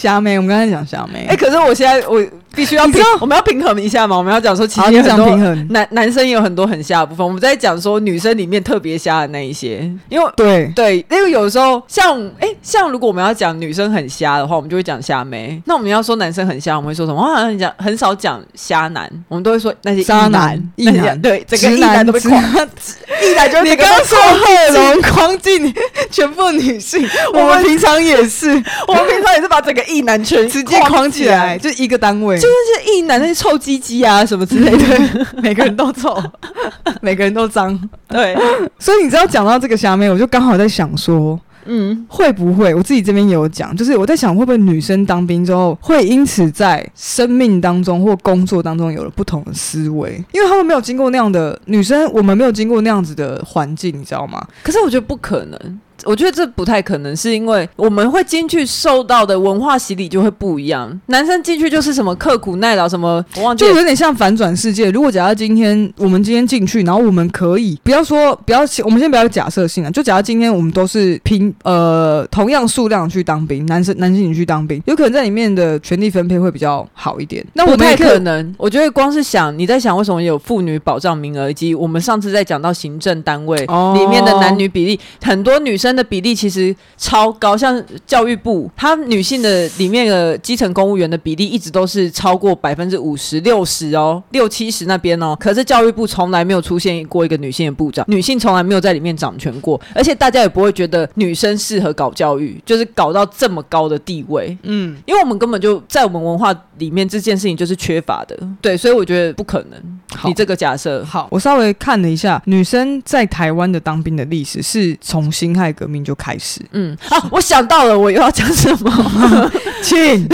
[0.00, 1.26] 虾妹，我们刚才讲虾妹。
[1.28, 2.24] 哎、欸，可是我现在我。
[2.52, 4.18] 必须要平，我们要平衡一下嘛。
[4.18, 5.36] 我们要讲说，其实很多
[5.68, 7.24] 男男生也有很多很瞎的部分。
[7.24, 15.62] 我们在讲说女生里面特别瞎的那一些，因为对对，因为有时候像哎、欸，像如果我们要讲女生很瞎的话，我们就会讲虾妹。
[15.64, 17.22] 那我们要说男生很瞎，我们会说什么？
[17.22, 21.22] 我好像讲很少讲瞎男，我们都会说那些渣男、异男。
[21.22, 22.42] 对，整个异男都被框，
[23.22, 25.72] 异男就你刚刚说贺龙框进
[26.10, 28.48] 全部女性， 我们平常也是，
[28.88, 32.38] 我们平常也是把整个异男全直接框起来，就一个单位。
[32.38, 36.16] 就那些一男，那些臭鸡鸡啊什么之类的， 每个人都臭，
[37.02, 37.78] 每个人都脏。
[38.08, 38.36] 对，
[38.78, 54.44] 所以你知道讲到这个虾妹，我就刚好在想说，嗯，会不会我自己这边也有讲，就是我在想，会不会女生当兵之后，会因此在生命当中或工作当中有了不同的思维，因为他们没有经过那样的女生，我们没有经过那样子的环境，你知道吗？
[54.62, 55.80] 可是我觉得不可能。
[56.04, 61.00] 我觉得这不太可能，是因为我们会进去受到的文化洗礼就会不一样。
[61.06, 64.90] 男生进去就是什么刻苦耐劳，什么我忘记，就有点像反转世界。
[64.90, 77.44] 如果假设今天我们今天进去，然后我们可以不要说不要，我们先不要假设性啊，就假设今天我们都是拼呃同样数量去当兵，男生男性你去当兵，有可能在里面的权力分配会比较好一点。
[77.54, 95.36] 那我不太可能，我觉得光是想你在想为什么有妇女保障名额，以及我们上次在讲到行政单位里面的男女比例，很多女生的比例其实超高，像教育部，它女性的里面的基层公务员的比例一直都是超过百分之五十六十哦，六七十那边哦。
[95.38, 104.56] 可是教育部从来没有出现过一个女性的部长，女性从来没有在里面掌权过，而且大家也不会觉得女生适合搞教育，就是搞到这么高的地位。
[104.62, 110.00] 嗯，因为我们根本就在我们文化里面这件事情就是缺乏的，对，所以我觉得不可能。
[110.12, 116.60] 好你这个假设好，我稍微看了一下，女生在台湾的当兵的历史是从辛亥革命就开始。
[116.72, 119.50] 嗯，啊，我想到了，我又要讲什么？
[119.80, 120.28] 请，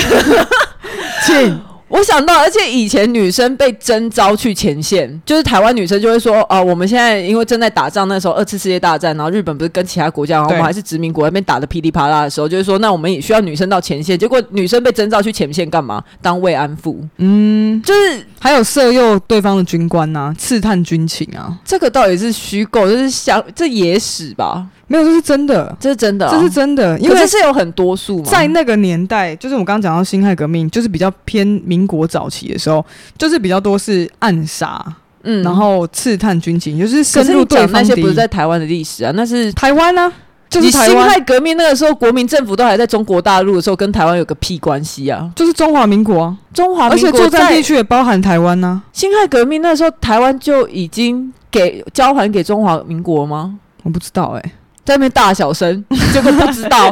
[1.24, 1.60] 请。
[1.88, 14.18] 我想到，而且以前女生被征召去前线，就是台湾女生就会说，哦、呃，我们现在因为正在打仗，那时候二次世界大战，然后日本不是跟其他国家，然后我们还是殖民国那边打的噼里啪啦的时候，就是说，那我们也需要女生到前线。
[14.18, 16.02] 结果女生被征召去前线干嘛？
[16.20, 17.00] 当慰安妇。
[17.18, 24.66] 嗯，就是还有色诱对方的军官啊，刺探军情啊，这个到底是虚构，就是想这野史吧？
[24.88, 28.24] 没有，这是真的，这是真的，这是真的，因为这是有很多数嘛。
[28.24, 32.84] 在那个年代，就是我刚刚讲到辛亥革命，就是比较偏民国早期的时候，
[33.18, 34.80] 就是比较多是暗杀，
[35.24, 37.72] 嗯，然后刺探军情，就是深入对方。
[37.72, 40.12] 那些不是在台湾的历史啊，那是台湾啊，
[40.48, 40.70] 就是。
[40.70, 45.28] 辛亥革命那个时候，国民政府都还在中国大陆的时候，跟台湾有个屁关系啊？
[45.34, 48.80] 就是中华民国啊，中华民国，而且作战地区也包含台湾呢。
[48.92, 53.58] 辛亥革命那时候，台湾就已经给交还给中华民国吗？
[53.82, 54.52] 我不知道哎、欸。
[54.86, 55.84] 在那边大小声，
[56.14, 56.90] 结果不知道，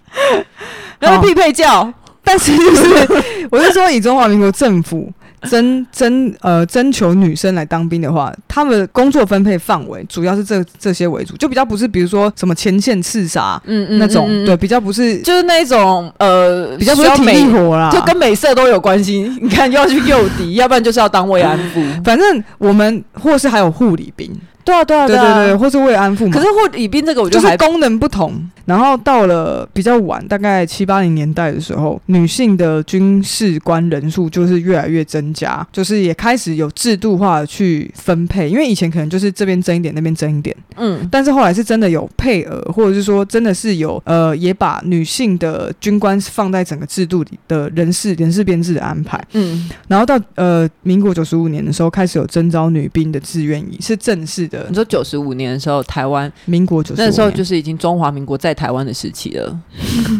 [1.00, 1.92] 然后匹配叫，
[2.22, 3.08] 但是就是，
[3.50, 5.10] 我是说，以中华民国政府
[5.48, 19.30] 征征呃征求女生来当兵的话，他们工作分配范围主要是这这些为主，就比较不是比如说什么前线刺杀，嗯嗯那种，对，比较不是，就是那种呃，比较不是体力活啦，就跟美色都有关系。
[19.40, 24.30] 你看，又要去诱敌，要不然就是要当慰安妇，反正我们或是还有护理兵。
[24.66, 26.32] 对啊，对啊，对啊，对或是慰安妇嘛。
[26.32, 28.34] 可是护理兵这个，我觉得是功能不同。
[28.64, 38.50] 然后到了比较晚，大概七八零年代的时候，女性的军事官人数就是越来越增加，就是也开始有制度化的去分配。
[38.50, 41.08] 因为以前可能就是这边增一点，那边增一点，嗯。
[41.12, 49.70] 但是后来是真的有配额，或者是说真的是有呃，也把女性的军官放在整个制度里的人事人事编制的安排，嗯。
[49.86, 54.55] 然后到呃民国九十五年的时候，开始有征召女兵的志愿役，是正式的。
[54.68, 59.58] 你说九十五年的时候，台湾民国九那时候就是已经中华民国在台湾的时期了。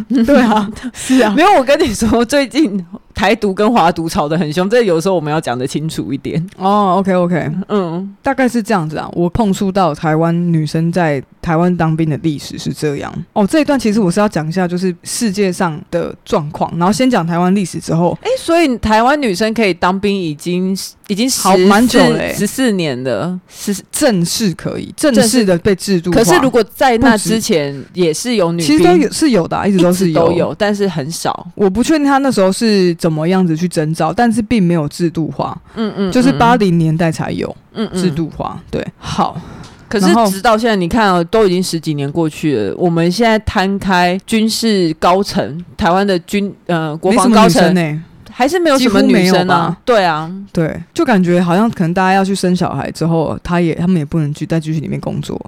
[0.25, 1.33] 对啊， 是啊。
[1.35, 2.85] 没有，我跟你说，最近
[3.17, 6.39] 台独跟华独吵得很凶，这有时候我们要讲得清楚一点。
[6.55, 9.09] 哦，OK OK，嗯，大概是这样子啊。
[9.13, 13.11] 我碰触到台湾女生在台湾当兵的历史是这样。
[13.33, 18.15] 哦，这一段其实我是要讲一下，就是世界上的状况，然后先讲台湾历史之后。
[18.21, 26.11] 哎，所以台湾女生可以当兵已经已经好蛮久了，十四年了，是正式可以正式的被制度。
[26.11, 31.47] 可是如果在那之前也是有女兵，其实都有是有的，一直都是有都有，但是很少。
[31.55, 35.57] 我不确定他那时候是怎么样子去征召，但是并没有制度化。
[35.75, 38.61] 嗯嗯，就是八零年代才有嗯制度化。
[38.69, 39.39] 对，好。
[39.87, 42.75] 可是直到现在，你看啊，都已经十几年过去了。
[42.75, 49.77] 我们现在摊开军事高层，台湾的军呃国防高层呢，还是没有什么女生啊。
[49.85, 55.39] 对啊，对，就感觉好像可能大家要去生小孩之后，他也他们也不能去在军训里面工作。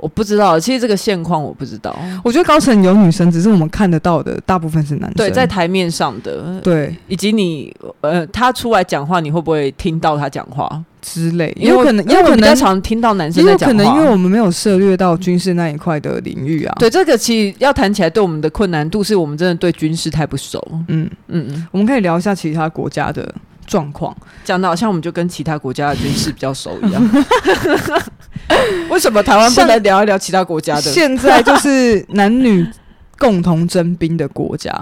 [0.00, 1.94] 我不知道，其实这个现况我不知道。
[2.24, 5.14] 我觉得高层有女生，只是我们看得到的大部分是男生。
[5.14, 11.54] 对，在台面上的，对，以及你呃，他出来讲话，你会不会听到他讲话之类？
[11.60, 13.72] 也有可能，因为我比较常听到男生在讲话。
[13.72, 16.74] 可能因为我们没有涉猎到军事那一块的领域啊。
[16.78, 20.66] 对，这个其实要谈起来，对我们的困难度是我们真的对军事太不熟。
[20.88, 23.34] 嗯嗯嗯，我们可以聊一下其他国家的
[23.66, 27.02] 状况，讲的好像我们就跟其他国家的军事比较熟一样。
[28.90, 30.82] 为什么台湾不能聊一聊其他国家的？
[30.82, 32.66] 现在就是男女
[33.18, 34.72] 共同征兵的国家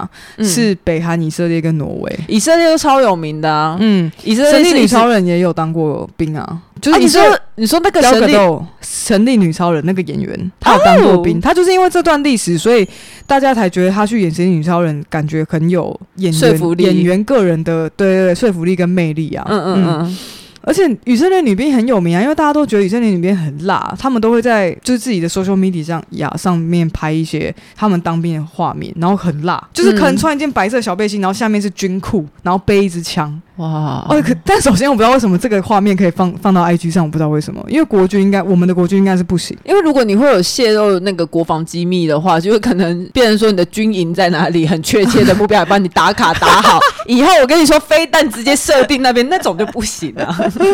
[0.41, 2.19] 是北韩、以色列跟挪威。
[2.27, 6.61] 以色列都超有名的啊，嗯，以色列女超人也有当过兵啊。
[6.81, 7.21] 就是你说，
[7.55, 8.33] 你说那个神力
[8.79, 12.87] 神力女超人那个演员，他有当过兵，他就是因为这段历史，所以
[13.27, 19.45] 大家才觉得他去演神力女超人，感觉很有演员演员个人的对对对说服力跟魅力啊。
[19.49, 20.17] 嗯嗯嗯。
[20.69, 33.41] 而且以色列女兵很有名啊，因为大家都觉得以色列女兵很辣，他们都会在就是自己的 social media 上呀上面拍一些他们当兵的画面，然后很辣，就是可能穿一件白色小背心，然后下面是军裤，然后背一支枪。
[33.59, 34.21] 哇哦！
[34.25, 50.33] 可但首先我不知道为什么这个画面可以放放到 IG 上，我不知道为什么，因为国军应该我们的国军应该是不行，因为如果你会有泄露那个国防机密的话，就会可能变成说你的军营在哪里，很确切的目标来帮你打卡打好， 以后我跟你说飞弹直接设定那边那种就不行了。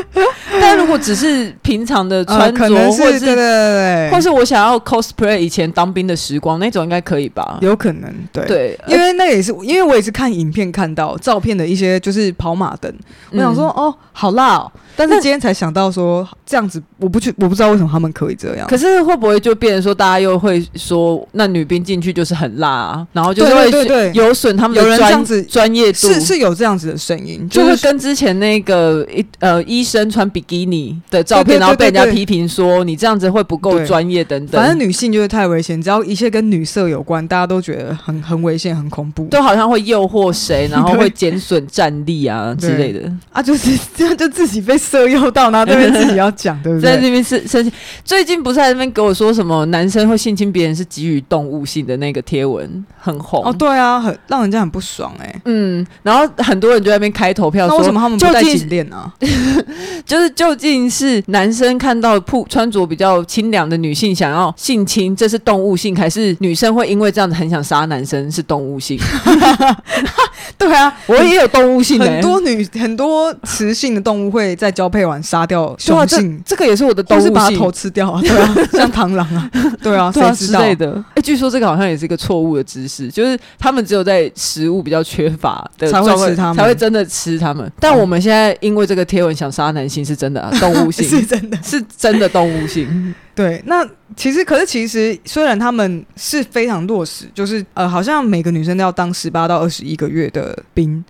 [0.62, 7.58] 但如果只是平常的穿着，呃、或是对对对，或是我想要 cosplay 以前当兵的时光那种，应该可以吧？
[7.62, 12.75] 有可能，对对，因为那也是因为我也是看影片看到照片的一些就是跑马。
[12.78, 12.94] 等，
[13.32, 14.72] 我想说，哦，好辣哦！
[14.96, 18.68] 但是今天才想到说这样子，我不去，我不知道为什么他们可以这样。
[18.68, 23.08] 可是会不会就变成说，大家又会说，那女兵进去就是很辣啊？
[23.14, 34.62] 然后就是会有损他们的专专业度，是是有这样子的声音，就会跟之前那个一呃医生穿比基尼的照片，然后被人家批评说你这样子会不够专业等等。
[34.62, 43.12] 反正女性就是太危险，只要一切跟女色有关，大家都觉得很很危险、很恐怖，都好像会诱惑谁，然后 会减损战力啊之类的。
[43.32, 45.66] 啊，就是这样 就自己被色诱到呢。
[45.66, 46.92] 这边自己要讲，对不对？
[46.94, 47.74] 在这边是生气。
[48.04, 55.42] 最近不是在那边给我说什么男生会性侵别人是给予动物性的那个贴文很红哦，对啊，很让人家很不爽哎、欸。
[55.46, 59.12] 嗯，然后很多人就在那边开投票说，为什么他们不带颈链啊？
[60.06, 69.00] 就是究竟是男生看到铺穿着比较清凉的女性想要性侵，这是动物性，还是女生会因为这样子很想杀男生是动物性？
[70.58, 79.50] 对啊，我也有动物性、欸，很多女很多雌性的动物会在交配完杀掉雄性，这个也是我的动物性，是把它头吃掉啊， 对啊，像螳螂啊，
[79.82, 80.92] 对啊， 对啊之类的。
[81.10, 87.72] 哎、欸，据说这个好像也是一个错误的知识，就是他们只有在食物比较缺乏的才会吃它们，才会真的吃它们。
[87.80, 93.16] 但我们现在因为这个贴文想杀男性 是真的、啊，动物性是真的，是真的动物性。
[93.34, 101.04] 对，那其实可是其实虽然他们是非常落实，就是呃，好像每个女生都要当十八到二十一个月的兵。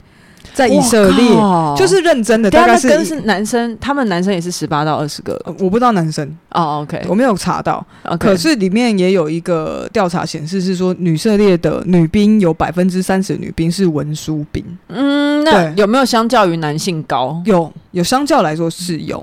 [0.56, 1.30] 在以色列
[1.76, 6.26] 就是认真的，大概是是男生，他们男生也是十八到二十个，我不知道男生。
[6.52, 7.86] 哦，OK，我没有查到，
[8.18, 17.42] 可是里面也有一个调查显示是说，以色列的女兵有百分之三十女兵是文书兵，嗯，那有没有相较于男性高？
[17.46, 19.22] 有，有相较来说是有。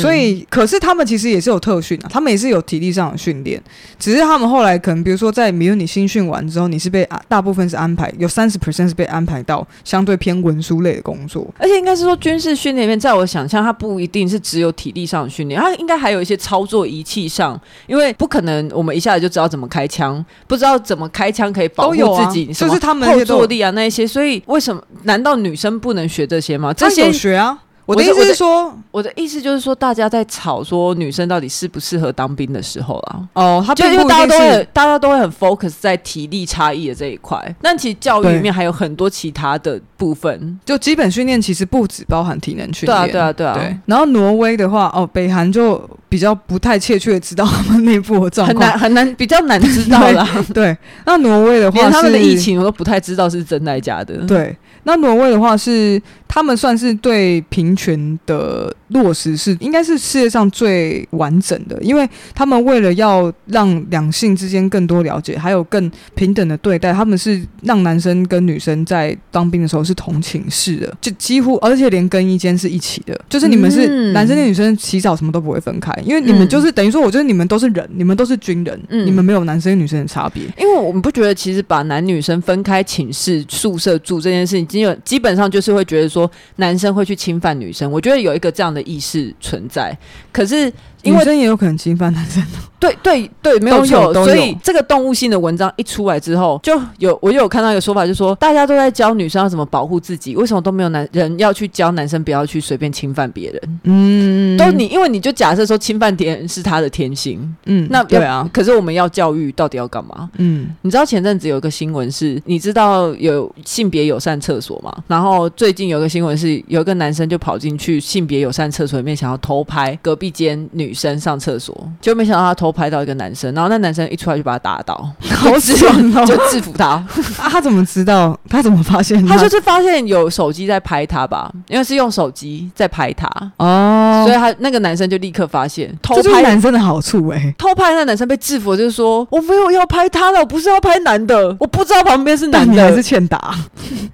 [0.00, 3.62] 所以，可是他们其实也是有特训啊，他们也是有体力上的训练，
[3.98, 26.72] 只是他们后来可能，比如说在比如你新训完之后，你是被啊大部分是安排有三十 percent 是被安排到相对偏文书类的工作，而且应该是说军事训练里面，在我想象，它不一定是只有体力上的训练，它应该还有一些操作仪器上，因为不可能我们一下子就知道怎么开枪，不知道怎么开枪可以保护自己，就是他们后坐力啊那一些，所以为什么难道女生不能学这些吗？
[26.72, 27.58] 这些学啊。
[27.90, 43.54] 我的意思是说，我的意思就是说，大家在吵说女生到底适不适合当兵的时候啦，哦，他就因为大家都会，大家都会很 focus 在体力差异的这一块，但其实教育里面还有很多其他的部分，就基本训练其实不止包含体能训练，对啊，对啊，对啊。
[43.54, 50.26] 对，然后挪威的话，哦，北韩就比较不太确切知道他们内部的状况，很难很难，比较难知道啦。
[50.54, 54.14] 对，那挪威的话，连他们的疫情我都不太知道是真的假的。
[54.26, 54.56] 对。
[54.84, 56.00] 那挪威的话是，
[56.32, 80.44] 他们算是对平权的落实是应该是世界上最完整的，因为他们为了要让两性之间更多了解，还有更平等的对待，他们是让男生跟女生在当兵的时候是同寝室的，就几乎而且连更衣间是一起的，就是你们是男生跟女生洗澡什么都不会分开，因为你们就是等于说，我觉得你们都是人，你们都是军人，你们没有男生跟女生的差别。
[80.56, 84.66] 因为我们不觉得其实把男女生分开寝室宿舍住这件事情。
[84.66, 86.19] 基本基本上就是会觉得说
[86.56, 89.96] 男生会去侵犯女生，我觉得有一个这样的意识存在。
[90.32, 92.42] 可是因为女生也有可能侵犯男生。
[92.78, 94.14] 对对对，没有错。
[94.14, 103.80] 所以这个动物性的文章一出来之后，就有我有看到一个说法，就是说大家都在教女生要怎么保护自己，为什么都没有男人要去教男生不要去随便侵犯别人？
[103.84, 108.48] 嗯，都你因为你就假设说侵犯别人是他的天性，嗯，那对啊。
[108.50, 110.30] 可是我们要教育到底要干嘛？
[110.38, 114.90] 嗯，你知道前阵子有一个新闻是，你知道有性别友善厕所吗？
[115.06, 120.89] 然后最近有个新闻是，有一个男生就跑进去性别友善厕所里面，想要偷拍隔壁间女。
[120.90, 126.86] 女生上厕所，就没想到他偷拍到一个男生，然后那男生一出来就把他打倒， 好爽哦， 就制服他。
[127.38, 128.36] 啊，他怎么知道？
[128.48, 129.36] 他怎么发现他？
[129.36, 133.28] 他就是发现有手机在拍他吧，因为是用手机在拍他
[133.58, 137.54] 哦，所以他那个男生就立刻发现偷拍，男生的好处哎、欸。
[137.56, 143.54] 偷拍那男生被制服，就是说我没有要拍他的，我不是要拍男的，我不知道旁边是男的，你还是欠打。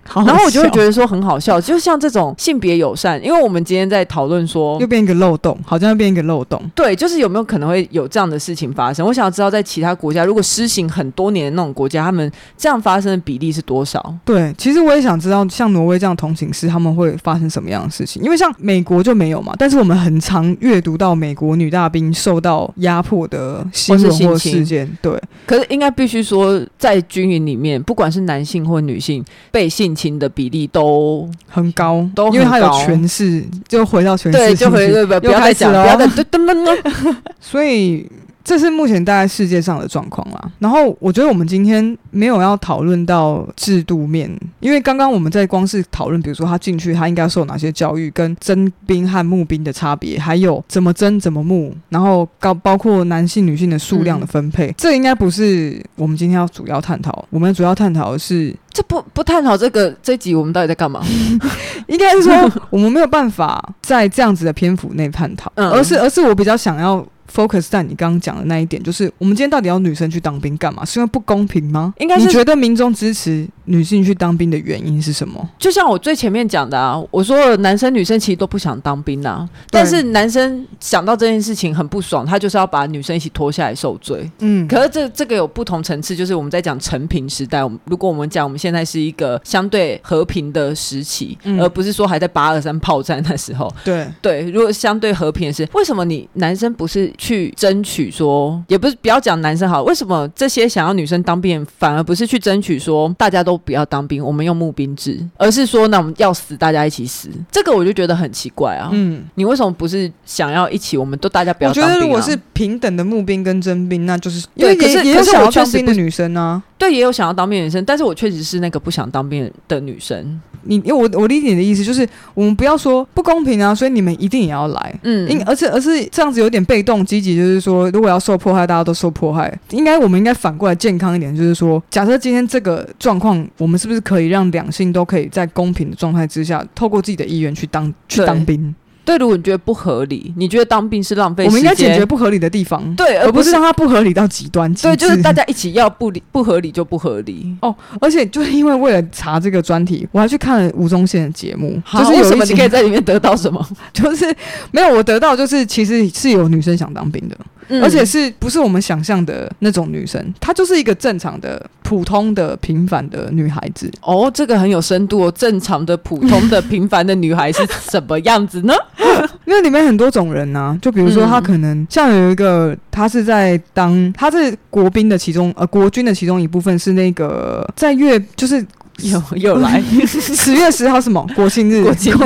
[0.07, 6.61] 好好然后我就会觉得说很好笑，就像这种性别友善，因为我们今天在讨论说又变一个漏洞，好像又变一个漏洞。
[6.75, 9.07] 对，就是有没有可能会有这样的事情发生？
[9.07, 14.15] 我想要知道，在其他国家如果施行很多年的那种国家，他们这样发生的比例是多少？
[14.25, 18.23] 对，其实我也想知道，像挪威这样同情事，他们会发生什么样的事情？
[18.23, 24.87] 因为像美国就没有嘛，但是我们很常阅读到美国女大兵受到压迫的新闻或事件。
[25.03, 36.55] 对，可是应该必须说，在军营里面，不管是男性或女性被性侵的比例都很高，都高，因为他有权势，就回到权势，对，就回对，不要再讲，不要再噔噔噔，
[37.41, 38.09] 所以。
[38.47, 40.53] 这是目前大概世界上的状况啦。
[40.61, 44.31] 然后我觉得我们今天没有要讨论到制度面，
[44.61, 57.27] 因为刚刚我们在光是讨论，比如说他进去他应该受哪些教育，跟征兵和募兵的差别，还有怎么征怎么募，然后高包括男性女性的数量的分配，嗯、这应该不是我们今天要主要探讨。
[57.31, 61.05] 我们主要探讨的是，这不不探讨这个这一集我们到底在干嘛？
[61.89, 62.33] 应该是说
[62.71, 67.05] 我们没有办法在这样子的篇幅内探讨，嗯、而是而是我比较想要。
[67.33, 70.85] Focus 在你刚刚讲的那一点，就是我们今天到底要女生去当兵干嘛？
[70.85, 71.93] 是因为不公平吗？
[71.99, 75.49] 应该是你觉得民众支持女性去当兵的原因是什么？
[75.59, 84.31] 就像我最前面讲的啊，我说男生女生其实都不想当兵啊，但是男生想到这件事情很不爽，他就是要把女生一起拖下来受罪。
[84.39, 93.73] 嗯，可是这这个有不同层次，就是我们在讲成平时代，我们如果我们讲我们现在是一个相对和平的时期，嗯、而不是说还在八二三炮战那时候。
[93.85, 97.13] 对对，如果相对和平的是，为什么你男生不是？
[97.19, 107.29] 去争取说，也不是不要讲男生好，为什么这些想要女生当兵，反而不是去争取说大家都不要当兵，我们用募兵制，而是说那我们要死大家一起死？
[107.51, 108.91] 这个我就觉得很奇怪啊。
[108.93, 111.87] 嗯，你为什么不是想要一起，我们都大家不要当兵啊？
[111.87, 116.63] 我觉得如果是平等的募兵跟征兵，那就是因为也可是也有想要当兵的女生呢、啊。
[116.79, 120.41] 对，也有想要当兵的女生，但是我确实是那个不想当兵的女生。
[120.69, 138.75] 你因为我我理解你的意思就是，我们不要说不公平啊，所以你们一定也要来，嗯，因而且而是这样子有点被动，积极就是说，如果要受迫害，大家都受迫害，应该我们应该反过来健康一点，就是说，假设今天这个状况，我们是不是可以让两性都可以在公平的状态之下，透过自己的意愿去当去当兵？
[139.07, 144.73] 对，如果你觉得不合理，你觉得当兵是浪费时间，我们应该解决不合理的地方，对，而不是让它不合理到极端。
[144.75, 147.75] 对，就是大家一起要不理不合理就不合理哦。
[148.01, 153.65] 而且就是因为为了查这个专题，我还去看了吴宗宪的节目，好就是有什么你可以在里面得到什么？
[153.95, 154.27] 就是
[154.73, 157.37] 没有我得到，就是其实是有女生想当兵的。
[157.69, 160.35] 嗯、而且是不是我们想象的那种女生？
[160.41, 163.91] 她就是一个正常的、普通的、平凡的女孩子。
[164.03, 165.33] 哦，这个很有深度哦。
[165.37, 168.75] 正常的、普通的、平凡的女孩是什么样子呢？
[169.47, 178.65] 因为里面很多种人呐、啊，就比如说她可能像有一个，她是在当，她是国兵的其中呃国军的其中一部分，是那个在越就是。
[179.03, 181.83] 又又来 十月十号什么 国庆日？
[181.83, 182.17] 国庆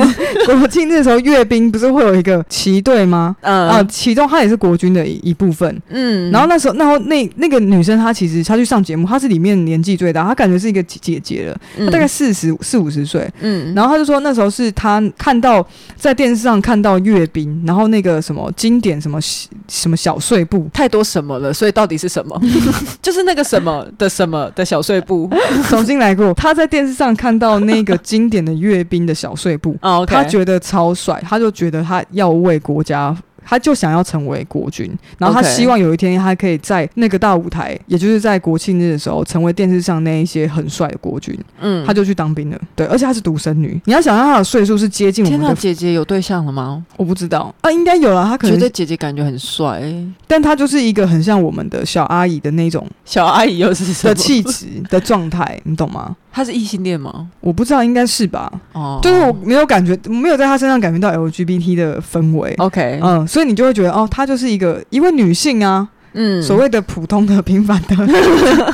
[0.45, 3.35] 国庆日的时候，阅兵不是会有一个旗队吗？
[3.41, 5.81] 嗯啊，其中他也是国军的一一部分。
[5.89, 13.29] 嗯，然后那时候，然后那那个女生她其实她去上节目，她是里面年纪最大，她感觉是一个姐姐了，她大概四十四五十岁。
[13.41, 15.65] 嗯，然后她就说那时候是她看到
[15.97, 19.19] 在电视上看到阅兵，然后那个什么经典什么
[19.67, 22.41] 什么小碎步，太多什么了，所以到底是什么？
[23.01, 25.29] 就是那个什么的什么的小碎步，
[25.67, 26.33] 重新来过。
[26.33, 26.60] 她在。
[26.61, 33.17] 在电视上看到那个经典的阅兵的小碎步， 他觉得超帅，他就觉得他要为国家。
[33.45, 41.37] 他就想要成为国军，然后他希望有一天他可以在那个大舞台，也就是在国庆日的时候，成为电视上那一些很帅的国军。
[41.59, 42.59] 嗯，他就去当兵了。
[42.75, 43.79] 对，而且他是独生女。
[43.85, 45.47] 你要想象他的岁数是接近我们的。
[45.47, 46.83] 天，姐姐有对象了吗？
[46.97, 48.25] 我不知道啊，应该有了。
[48.25, 49.81] 他可能觉得姐姐感觉很帅，
[50.27, 56.15] 但他就是一个很像我们的小阿姨的那种小阿姨，又是什么的气质的状态，你懂吗？
[56.33, 57.27] 他是异性恋吗？
[57.41, 58.49] 我不知道，应该是吧。
[58.71, 62.53] 哦，就是我没有感觉，没有在他身上感觉到 LGBT 的氛围。
[62.57, 65.87] OK，嗯，所以你就会觉得，哦，她就是一个一位女性啊。
[66.13, 67.95] 嗯，所谓的普通的、平凡的、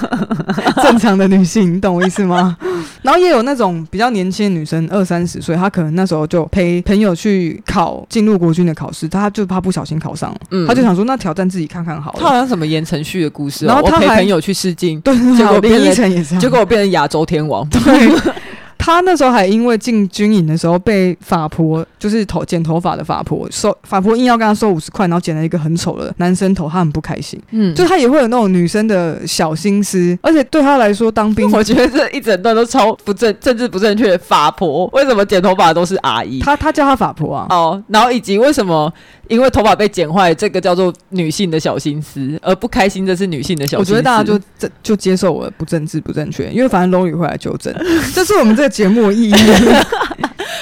[0.82, 2.58] 正常的女性，你懂我意思吗？
[3.04, 12.20] 然后也有那种比较年轻的女生，二三十岁，她可能那时候就陪朋友去考进入国军的考试，她就怕不小心考上了，嗯，她就想说那挑战自己看看好了。
[12.20, 18.34] 她好像什么言承旭的故事，然后她陪朋友去试镜，对，结果变成结果我变成亚洲天王，对。
[18.80, 27.40] 他那时候还因为进军营的时候被法婆就是头剪头发的发婆，收发婆硬要跟他收五十块，然后剪了一个很丑的男生头，他很不开心。
[27.52, 36.40] 嗯，就他也会有那种女生的小心思，而且对他来说当兵，我觉得这一整段都超不正政治不正确的发婆，为什么剪头发都是阿姨？
[36.42, 37.48] 他他叫他发婆啊。
[37.50, 38.92] 哦，然后以及为什么
[39.28, 43.92] 因为头发被剪坏，这个叫做女性的小心思，而不开心这是女性的小心思。
[43.92, 47.74] 我觉得大家就这就接受我不政治不正确，因为反正 Lori 会来纠正，
[48.14, 49.34] 这是我们这个节目的意义。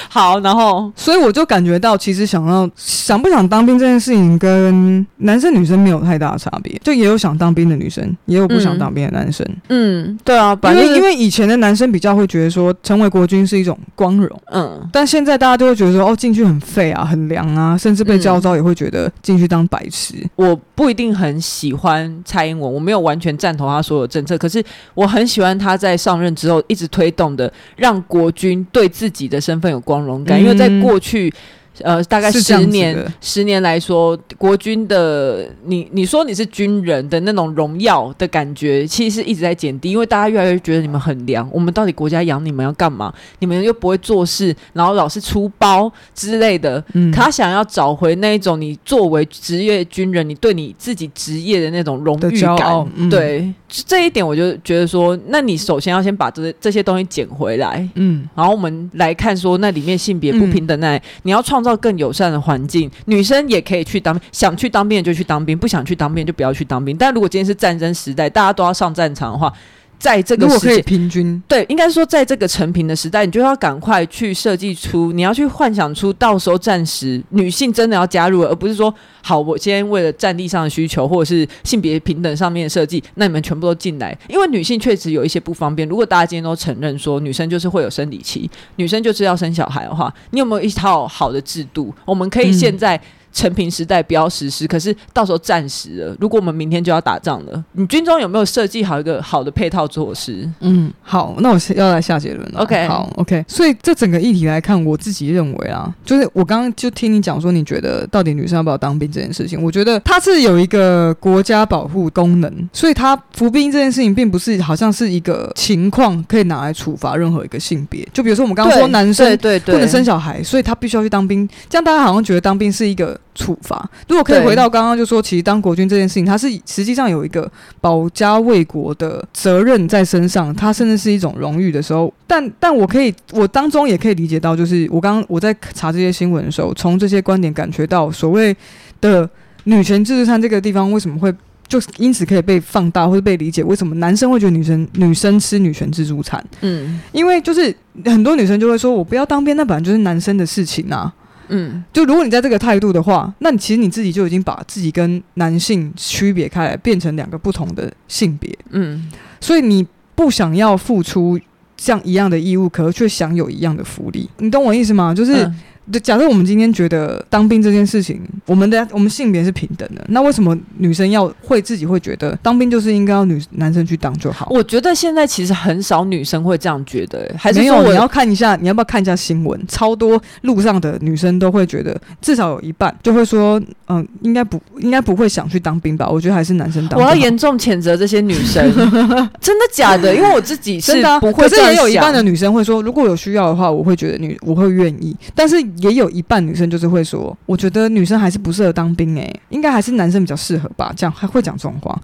[0.08, 6.78] 好，然后，所以我就感觉到，其实想要想不想当兵这件事情，跟男生女生没有太大的差别。
[6.82, 9.46] 就也有想当兵的女生，也有不想当兵的男生。
[9.68, 14.40] 嗯，嗯对啊，因为因为以前的男生比较会觉得说，成为国军是一种光荣。
[14.52, 20.14] 嗯，但现在大家都会觉得说，哦，进去很废啊，很凉啊，甚至被教招也会觉得进去当白痴。
[20.36, 24.62] 我不一定很喜欢蔡英文，我没有完全赞同他所有政策，可是
[24.94, 31.32] 我很喜欢他在上任之后一直推动的，让国军对自己的身份有光荣感，因为在过去。
[31.80, 41.48] 呃，大概十年，十年来说，国军的你，你说你是军人的那种荣耀的感觉，其实是一直在减低，因为大家越来越觉得你们很凉。
[41.52, 43.12] 我们到底国家养你们要干嘛？
[43.40, 46.82] 你们又不会做事，然后老是出包之类的。
[46.94, 52.86] 嗯，他想要找回那一种你作为职业军人，你对你自己职业的那种荣誉感。
[52.94, 57.88] 嗯、对，这一点我就觉得说，那你首先要先把这这些东西捡回来。
[57.94, 61.76] 嗯，然后我们来看说，那里面性别不平等那，你要创到。
[61.76, 66.96] 更友善的环境，女生也可以去当，想去当兵就去当兵，不想去当兵就不要去当兵。
[66.96, 69.52] 但如果今天是战争时代，大家都要上战场的话。
[69.98, 85.88] 在这个时，如果可以平均，对，应该说，在这个成平的时代，你就要赶快去设计出，你要去幻想出，到时候暂时女性真的要加入了，而不是说，好，我今天为了战地上的需求，或者是性别平等上面的设计，那你们全部都进来，因为女性确实有一些不方便。
[85.88, 91.94] 如果大家今天都承认说，女生就是会有生理期，女生就是要生小孩的话，你有没有一套好的制度？
[92.04, 92.96] 我们可以现在。
[92.96, 93.00] 嗯
[93.36, 100.50] 成平时代不要实施，可是到时候暂时了，如果我们明天就要打仗了，你军中有没有设计好一个好的配套措施？
[100.60, 102.60] 嗯，好，那我要来下结论了。
[102.62, 103.44] OK，好，OK。
[103.46, 118.08] 所以这整个议题来看，我自己认为啊，就是我刚刚就听你讲说，你觉得到底女生要不要当兵这件事情，我觉得它是有一个国家保护功能，所以它服兵这件事情并不是好像是一个情况可以拿来处罚任何一个性别。
[118.14, 123.20] 就比如说我们刚刚说男生对不能生小孩，所以他必须要去当兵，这样大家好像觉得当兵是一个。
[123.36, 127.48] 处罚，如果可以回到刚刚就说，其实当国军这件事情，它是实际上有一个
[127.80, 132.12] 保家卫国的责任在身上，它甚至是一种荣誉的时候。
[132.26, 138.56] 但但我可以，我当中也可以理解到，就是我刚刚我在查这些新闻的时候，从这些观点感觉到，所谓
[139.00, 139.28] 的
[139.64, 141.32] 女权自助餐这个地方为什么会
[141.68, 143.62] 就因此可以被放大或者被理解？
[143.62, 146.42] 为什么男生会觉得女生女生吃女权自助餐？
[146.62, 147.74] 嗯，因为就是
[148.04, 151.12] 很多女生就会说，我不要当兵，那本来就是男生的事情啊。
[151.48, 158.56] 嗯，就如果你在这个态度的话，那你其实你自己就已经把自己跟男性区别开来，变成两个不同的性别。
[158.70, 159.08] 嗯，
[159.40, 161.38] 所以你不想要付出
[161.76, 165.14] 这样一样的义务，可是却享有一样的福利，你懂我意思吗？
[165.14, 165.32] 就是。
[165.44, 165.60] 嗯
[166.02, 174.48] 假设我们今天觉得当兵这件事情，我们的我们性别是平等的，那为什么女生要会自己会觉得当兵就是应该要女男生去当就好？
[174.50, 177.82] 我觉得现在其实很少女生会这样觉得，还是没有？
[177.86, 179.60] 你要看一下，你要不要看一下新闻？
[179.68, 186.08] 超多路上的女生都会觉得，至少有一半就会说，嗯，应该不应该不会想去当兵吧？
[186.08, 186.98] 我觉得还是男生当。
[186.98, 188.64] 我要严重谴责这些女生，
[189.40, 190.12] 真的假的？
[190.14, 191.00] 因为我自己是。
[191.36, 195.56] 可是也有一半的女生会说，如果有需要的话，我会觉得女我会愿意，但是。
[195.78, 200.92] 也有一半女生就是会说，我觉得女生还是不适合当兵，诶，应该还是男生比较适合吧。
[200.96, 201.98] 这样还会讲这种话，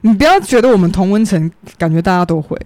[0.00, 2.56] 你不要觉得我们同温层感觉大家都会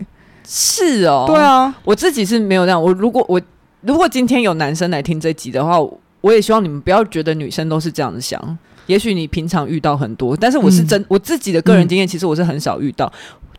[0.46, 1.24] 是哦。
[1.26, 2.82] 对啊，我自己是没有这样。
[2.82, 3.40] 我如果我
[3.82, 5.78] 如果今天有男生来听这集的话，
[6.20, 8.58] 我也希望你们不要觉得女生都是这样子想。
[8.86, 13.12] 也许你平常遇到很多，但是我是真、嗯、我自己的个人经验，其实我是很少遇到。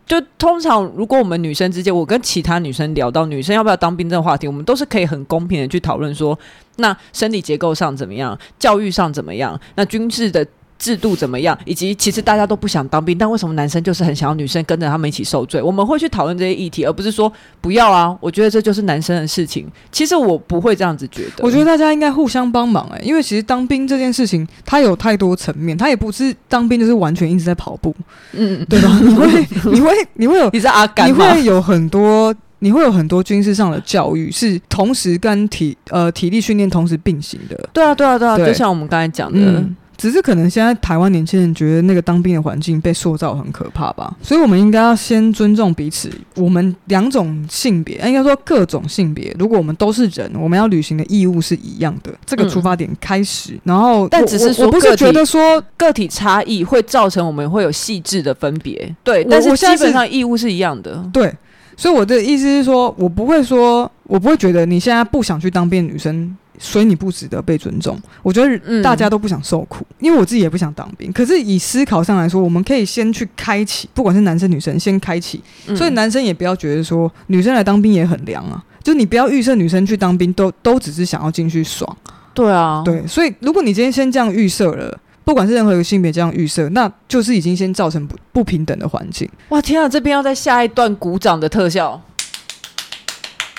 [0.08, 6.36] 就通常，如果我们女生之间，我跟其他女生聊到女生要不要当兵这个话题，我们都是可以很公平的去讨论说，
[6.76, 10.44] 那生理结构上怎么样，教育上怎么样，那军事的。
[10.78, 11.58] 制度怎么样？
[11.64, 15.60] 以及其实大家都不想当兵，但为什么男生就是很想要女生跟着他们一起受罪？
[15.60, 18.16] 我们会去讨论这些议题，而不是说不要啊！
[18.20, 19.66] 我觉得这就是男生的事情。
[19.90, 21.44] 其实我不会这样子觉得。
[21.44, 27.94] 我觉得大家应该互相帮忙哎、欸，因为其实当兵这件事情，它有太多层面，它也不是当兵就是完全一直在跑步，
[28.32, 28.98] 嗯，对吧？
[29.02, 37.68] 你会，你会，你会有，你是阿甘，你会有很多，你会有很多军事上的教育是同时跟体呃体力训练同时并行的。
[37.72, 39.38] 对啊，对啊，对啊，对，就像我们刚才讲的。
[39.40, 46.08] 嗯只是可能现在台湾年轻人觉得那个当兵的环境被塑造很可怕吧，所以我们应该要先尊重彼此。
[46.36, 52.14] 我们两种性别，应该说各种性别，如果我们都是人，我们要履行的义务是一样的。
[52.24, 61.34] 这个出发点开始，嗯、然后但只是说我，我不是觉得说个体差异会造成我们会有细致的分别，对，但是基本上义务是一样的，对。
[61.76, 67.98] 所以我的意思是说，我不会说，我不会觉得你现在不想去当兵的女生，所以你不值得被尊重。
[68.22, 71.12] 我觉得大家都不想受苦，嗯、因为我自己也不想当兵。
[71.12, 75.42] 可是以思考上来说，我们可以先去开启，不管是男生女生，先开启。
[75.76, 81.96] 所以男生也不要觉得说女生来当兵也很凉啊，就你不要预设女生去当兵都都只是想要进去爽。
[82.34, 83.06] 对啊，对。
[83.06, 84.98] 所以如果你今天先这样预设了。
[85.24, 89.28] 不管是任何一个性别这样预设，那就是已经先造成不不平等的环境。
[89.50, 89.86] 哇，天啊！
[89.86, 92.00] 这边要再下一段鼓掌的特效，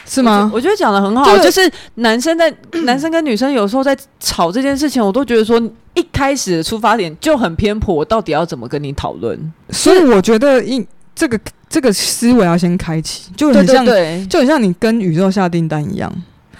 [0.10, 0.49] 是吗？
[0.51, 2.51] 我觉得讲的很好，就，是男生在
[2.84, 5.62] 男生跟女生有时候在吵这件事情，我都觉得说
[5.93, 9.39] 一开始的出发点就很偏颇，我到底要怎么跟你讨论？
[9.70, 11.39] 所以我觉得应这个
[11.70, 16.12] 这个思维要先开启，就很像，对就很像你跟宇宙下订单一样。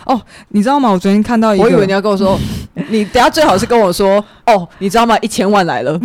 [0.06, 0.90] 哦，你知道吗？
[0.90, 2.40] 我昨天看到一个，我以为你要跟我说，
[2.90, 5.18] 你等下最好是跟我说，哦，你知道吗？
[5.22, 6.00] 一千万来了。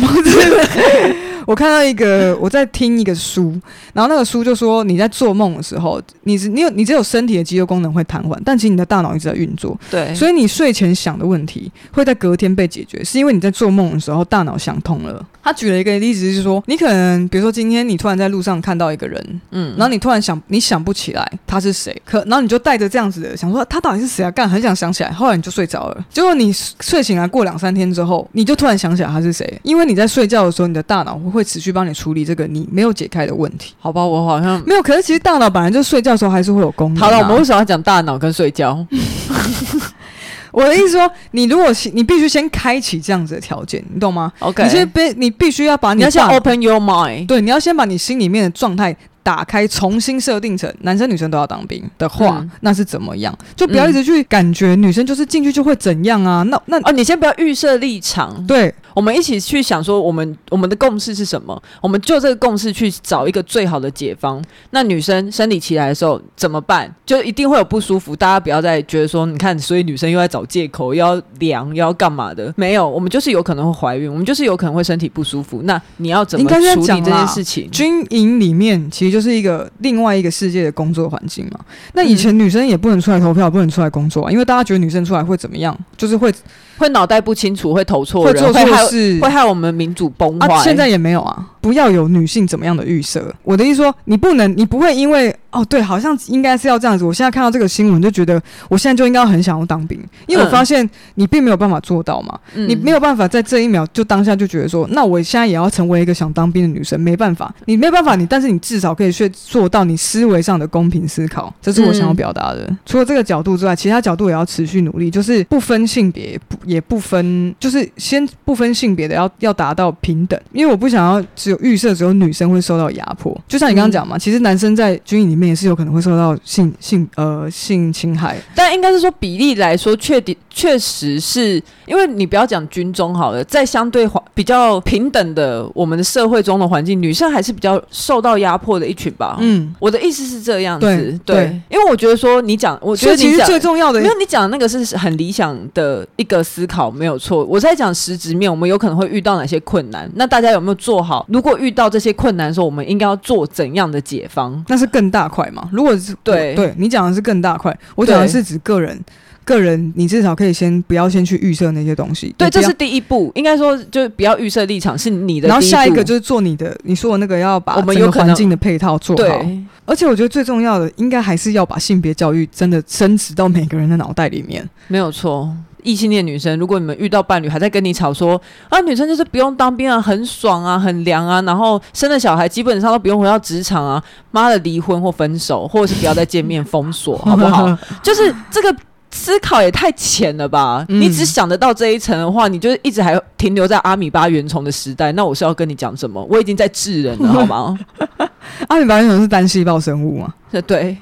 [1.45, 3.53] 我看到一个， 我在听一个书，
[3.93, 9.77] 然后那个书就说，你在做梦的时候，你是你有你只有身体的肌肉功能会瘫痪，但其实你的大脑一直在运作。
[9.89, 15.25] 对，所以你睡前想的问题会在隔天被解决，是因为你在做梦的时候大脑想通了。
[15.43, 24.31] 他举了一个例子，就是说，你可能比如说今天你突然在路上看到一个人，嗯，然后你突然想你想不起来他是谁，可然后你就带着这样子的想说他到底是谁啊？
[24.31, 26.03] 干很想想起来，后来你就睡着了。
[26.09, 34.03] 结果你睡醒来过两三天之后，你就突然想起来他是谁，因为你在睡觉的时候，你的大脑会会持续帮你处理这个你没有解开的问题，好吧？
[34.03, 37.05] 我好像没有，可是其实大脑本来就睡觉的时候还是会有功能啊。
[37.05, 38.83] 好了，我们为什么要讲大脑跟睡觉？
[40.51, 48.95] 我的意思说，你如果你必须先开启这样子的条件，你懂吗？OK，你先必你必须要把你，你要先 open your mind，对，你要先把你心里面的状态。
[49.25, 53.35] 打开，重新设定成男生女生都要当兵的话，嗯、那是怎么样？
[53.55, 56.43] 就不要一直去感觉女生就是进去就会怎样啊？
[56.43, 61.61] 那那哦，你先不要预设立场，对，我们一起去想说，我们我们的共识是什么？
[61.81, 64.43] 我们就这个共识去找一个最好的解方。
[64.71, 66.91] 那女生生理期来的时候怎么办？
[67.05, 72.51] 就一定会有不舒服，大家不要再觉得说，你看，所以女生又在找借口，又要凉，又要干嘛的？
[72.55, 75.61] 没有，我们就是有可能会怀孕，我们就是有可能会身体不舒服。
[75.63, 77.69] 那你要怎么处理这件事情？
[77.69, 81.59] 军营里面其实就是一个另外一个世界的工作环境嘛。
[81.93, 85.77] 那以前女生也不能出来投票，不能出来工作啊，因为大家觉得女生出来会怎么样？
[85.97, 86.33] 就是会
[86.77, 90.47] 会脑袋不清楚，会投错人，会做错事，会害我们民主崩坏。
[90.47, 91.45] 啊，现在也没有啊。
[91.61, 93.33] 不要有女性怎么样的预设。
[93.43, 97.05] 我的意思说，你不能，你不会因为哦，对，好像应该是要这样子。
[97.05, 99.97] 我现在看到这个新闻，就觉得我现在就应该很想要当兵，
[100.27, 102.37] 因为我发现你并没有办法做到嘛。
[102.53, 112.65] 嗯、你没有办法在这一秒就当下就觉得说，那我现在也要成为一个想当兵的女生，没办法，你没有办法，你但是你至少可以去做到你思维上的公平思考，这是我想要表达的。
[112.67, 122.25] 嗯、除了这个角度之外，其他角度也要持续努力，就是不分性别，不也不分，就是先不分性别的要要达到平等，因为我不想要只有预设只有女。
[122.25, 139.37] 女生会受到压迫，就像你刚刚讲嘛，嗯、其实男生在军营里面也是有可能会受到性性呃性侵害，但应该是说比例来说，确定确实是因为你不要讲军中好了，在相对环比较平等的我们的社会中的环境，女生还是比较受到压迫的一群吧。
[139.39, 147.43] 嗯，我的意思是这样子，对，对对，因为我觉得说你讲，我觉得其实最重要的，因为你讲的那个是很理想的一个思考，没有错。
[147.45, 151.25] 我在讲实质面，我们有可能会遇到哪些困难，那大家有没有做好？
[151.29, 154.63] 如果遇到这些，困难的时候，我们应该要做怎样的解方？
[154.67, 155.67] 那是更大块嘛？
[155.73, 158.97] 如果是对对，你讲的是更大块，我讲的是指个人，
[159.43, 162.33] 个人你至少可以先不要先去预设那些东西。
[162.37, 165.49] 对，这是第一步，应该说就是不要预设立场是你的。
[165.49, 169.45] 然后下一个就是做你的，你说的那个要把我们有环境的配套做好。
[169.85, 174.67] 而且我觉得最重要的，应该还是要把性别教育真的深植到每个人的脑袋里面。
[174.87, 175.53] 没有错。
[175.85, 187.65] 异性恋女生，如果你们遇到伴侣还在跟你吵说啊，女生就是不用当兵啊，很爽啊，很凉啊，然后生了小孩基本上都不用回到职场啊，妈的离婚或分手，或者是不要再见面封锁，好不好？
[188.01, 188.75] 就是这个
[189.11, 190.83] 思考也太浅了吧？
[190.89, 195.11] 嗯、你只想得到这一层的话，你就一直还停留在阿米巴原虫的时代。
[195.13, 196.21] 那我是要跟你讲什么？
[196.29, 197.79] 我已经在治人了，好吗？
[198.67, 200.33] 阿米巴原虫是单细胞生物吗？
[200.67, 200.97] 对，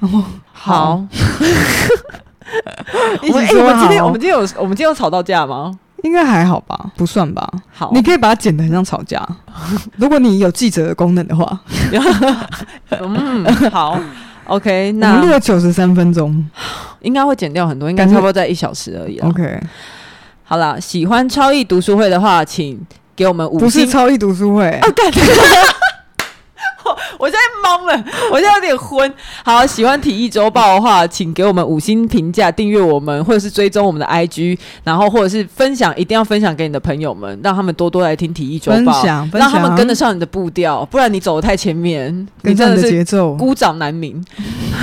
[0.52, 1.02] 好。
[1.02, 1.04] 好
[3.28, 5.72] 我们哎，我们今天我们今天有我们今天有吵到架吗？
[6.02, 7.50] 应该还好吧，不算吧。
[7.72, 9.26] 好，你可以把它剪得很像吵架。
[9.96, 11.60] 如果你有记者的功能的话，
[13.00, 13.98] 嗯，好
[14.46, 14.92] ，OK。
[14.92, 16.46] 那录了九十三分钟，
[17.00, 19.18] 应该会剪掉很多，应该差不多在一小时而已。
[19.20, 19.58] OK。
[20.44, 22.78] 好啦，喜欢超易读书会的话，请
[23.16, 23.60] 给我们五星。
[23.60, 24.68] 不是超易读书会。
[24.68, 25.10] 啊，干
[27.18, 29.12] 我现在懵了，我现在有点昏。
[29.44, 44.24] 好，喜欢体育周报的话，请给我们五星评价，订阅我们，或者是追踪我们的 IG，然后或者是分享，一定要分享给你的朋友们，让他们多多来听体育周报，分享，分享，让他们跟得上你的步调，不然你走得太前面，跟上你的节奏，孤掌难鸣。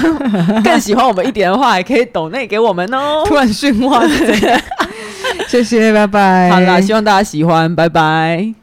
[0.63, 3.23] 更喜欢我们一点的话，也可以抖内给我们哦。
[3.25, 4.03] 突然训话，
[5.47, 6.49] 谢谢，拜拜。
[6.49, 8.60] 好啦，希望大家喜欢，拜拜。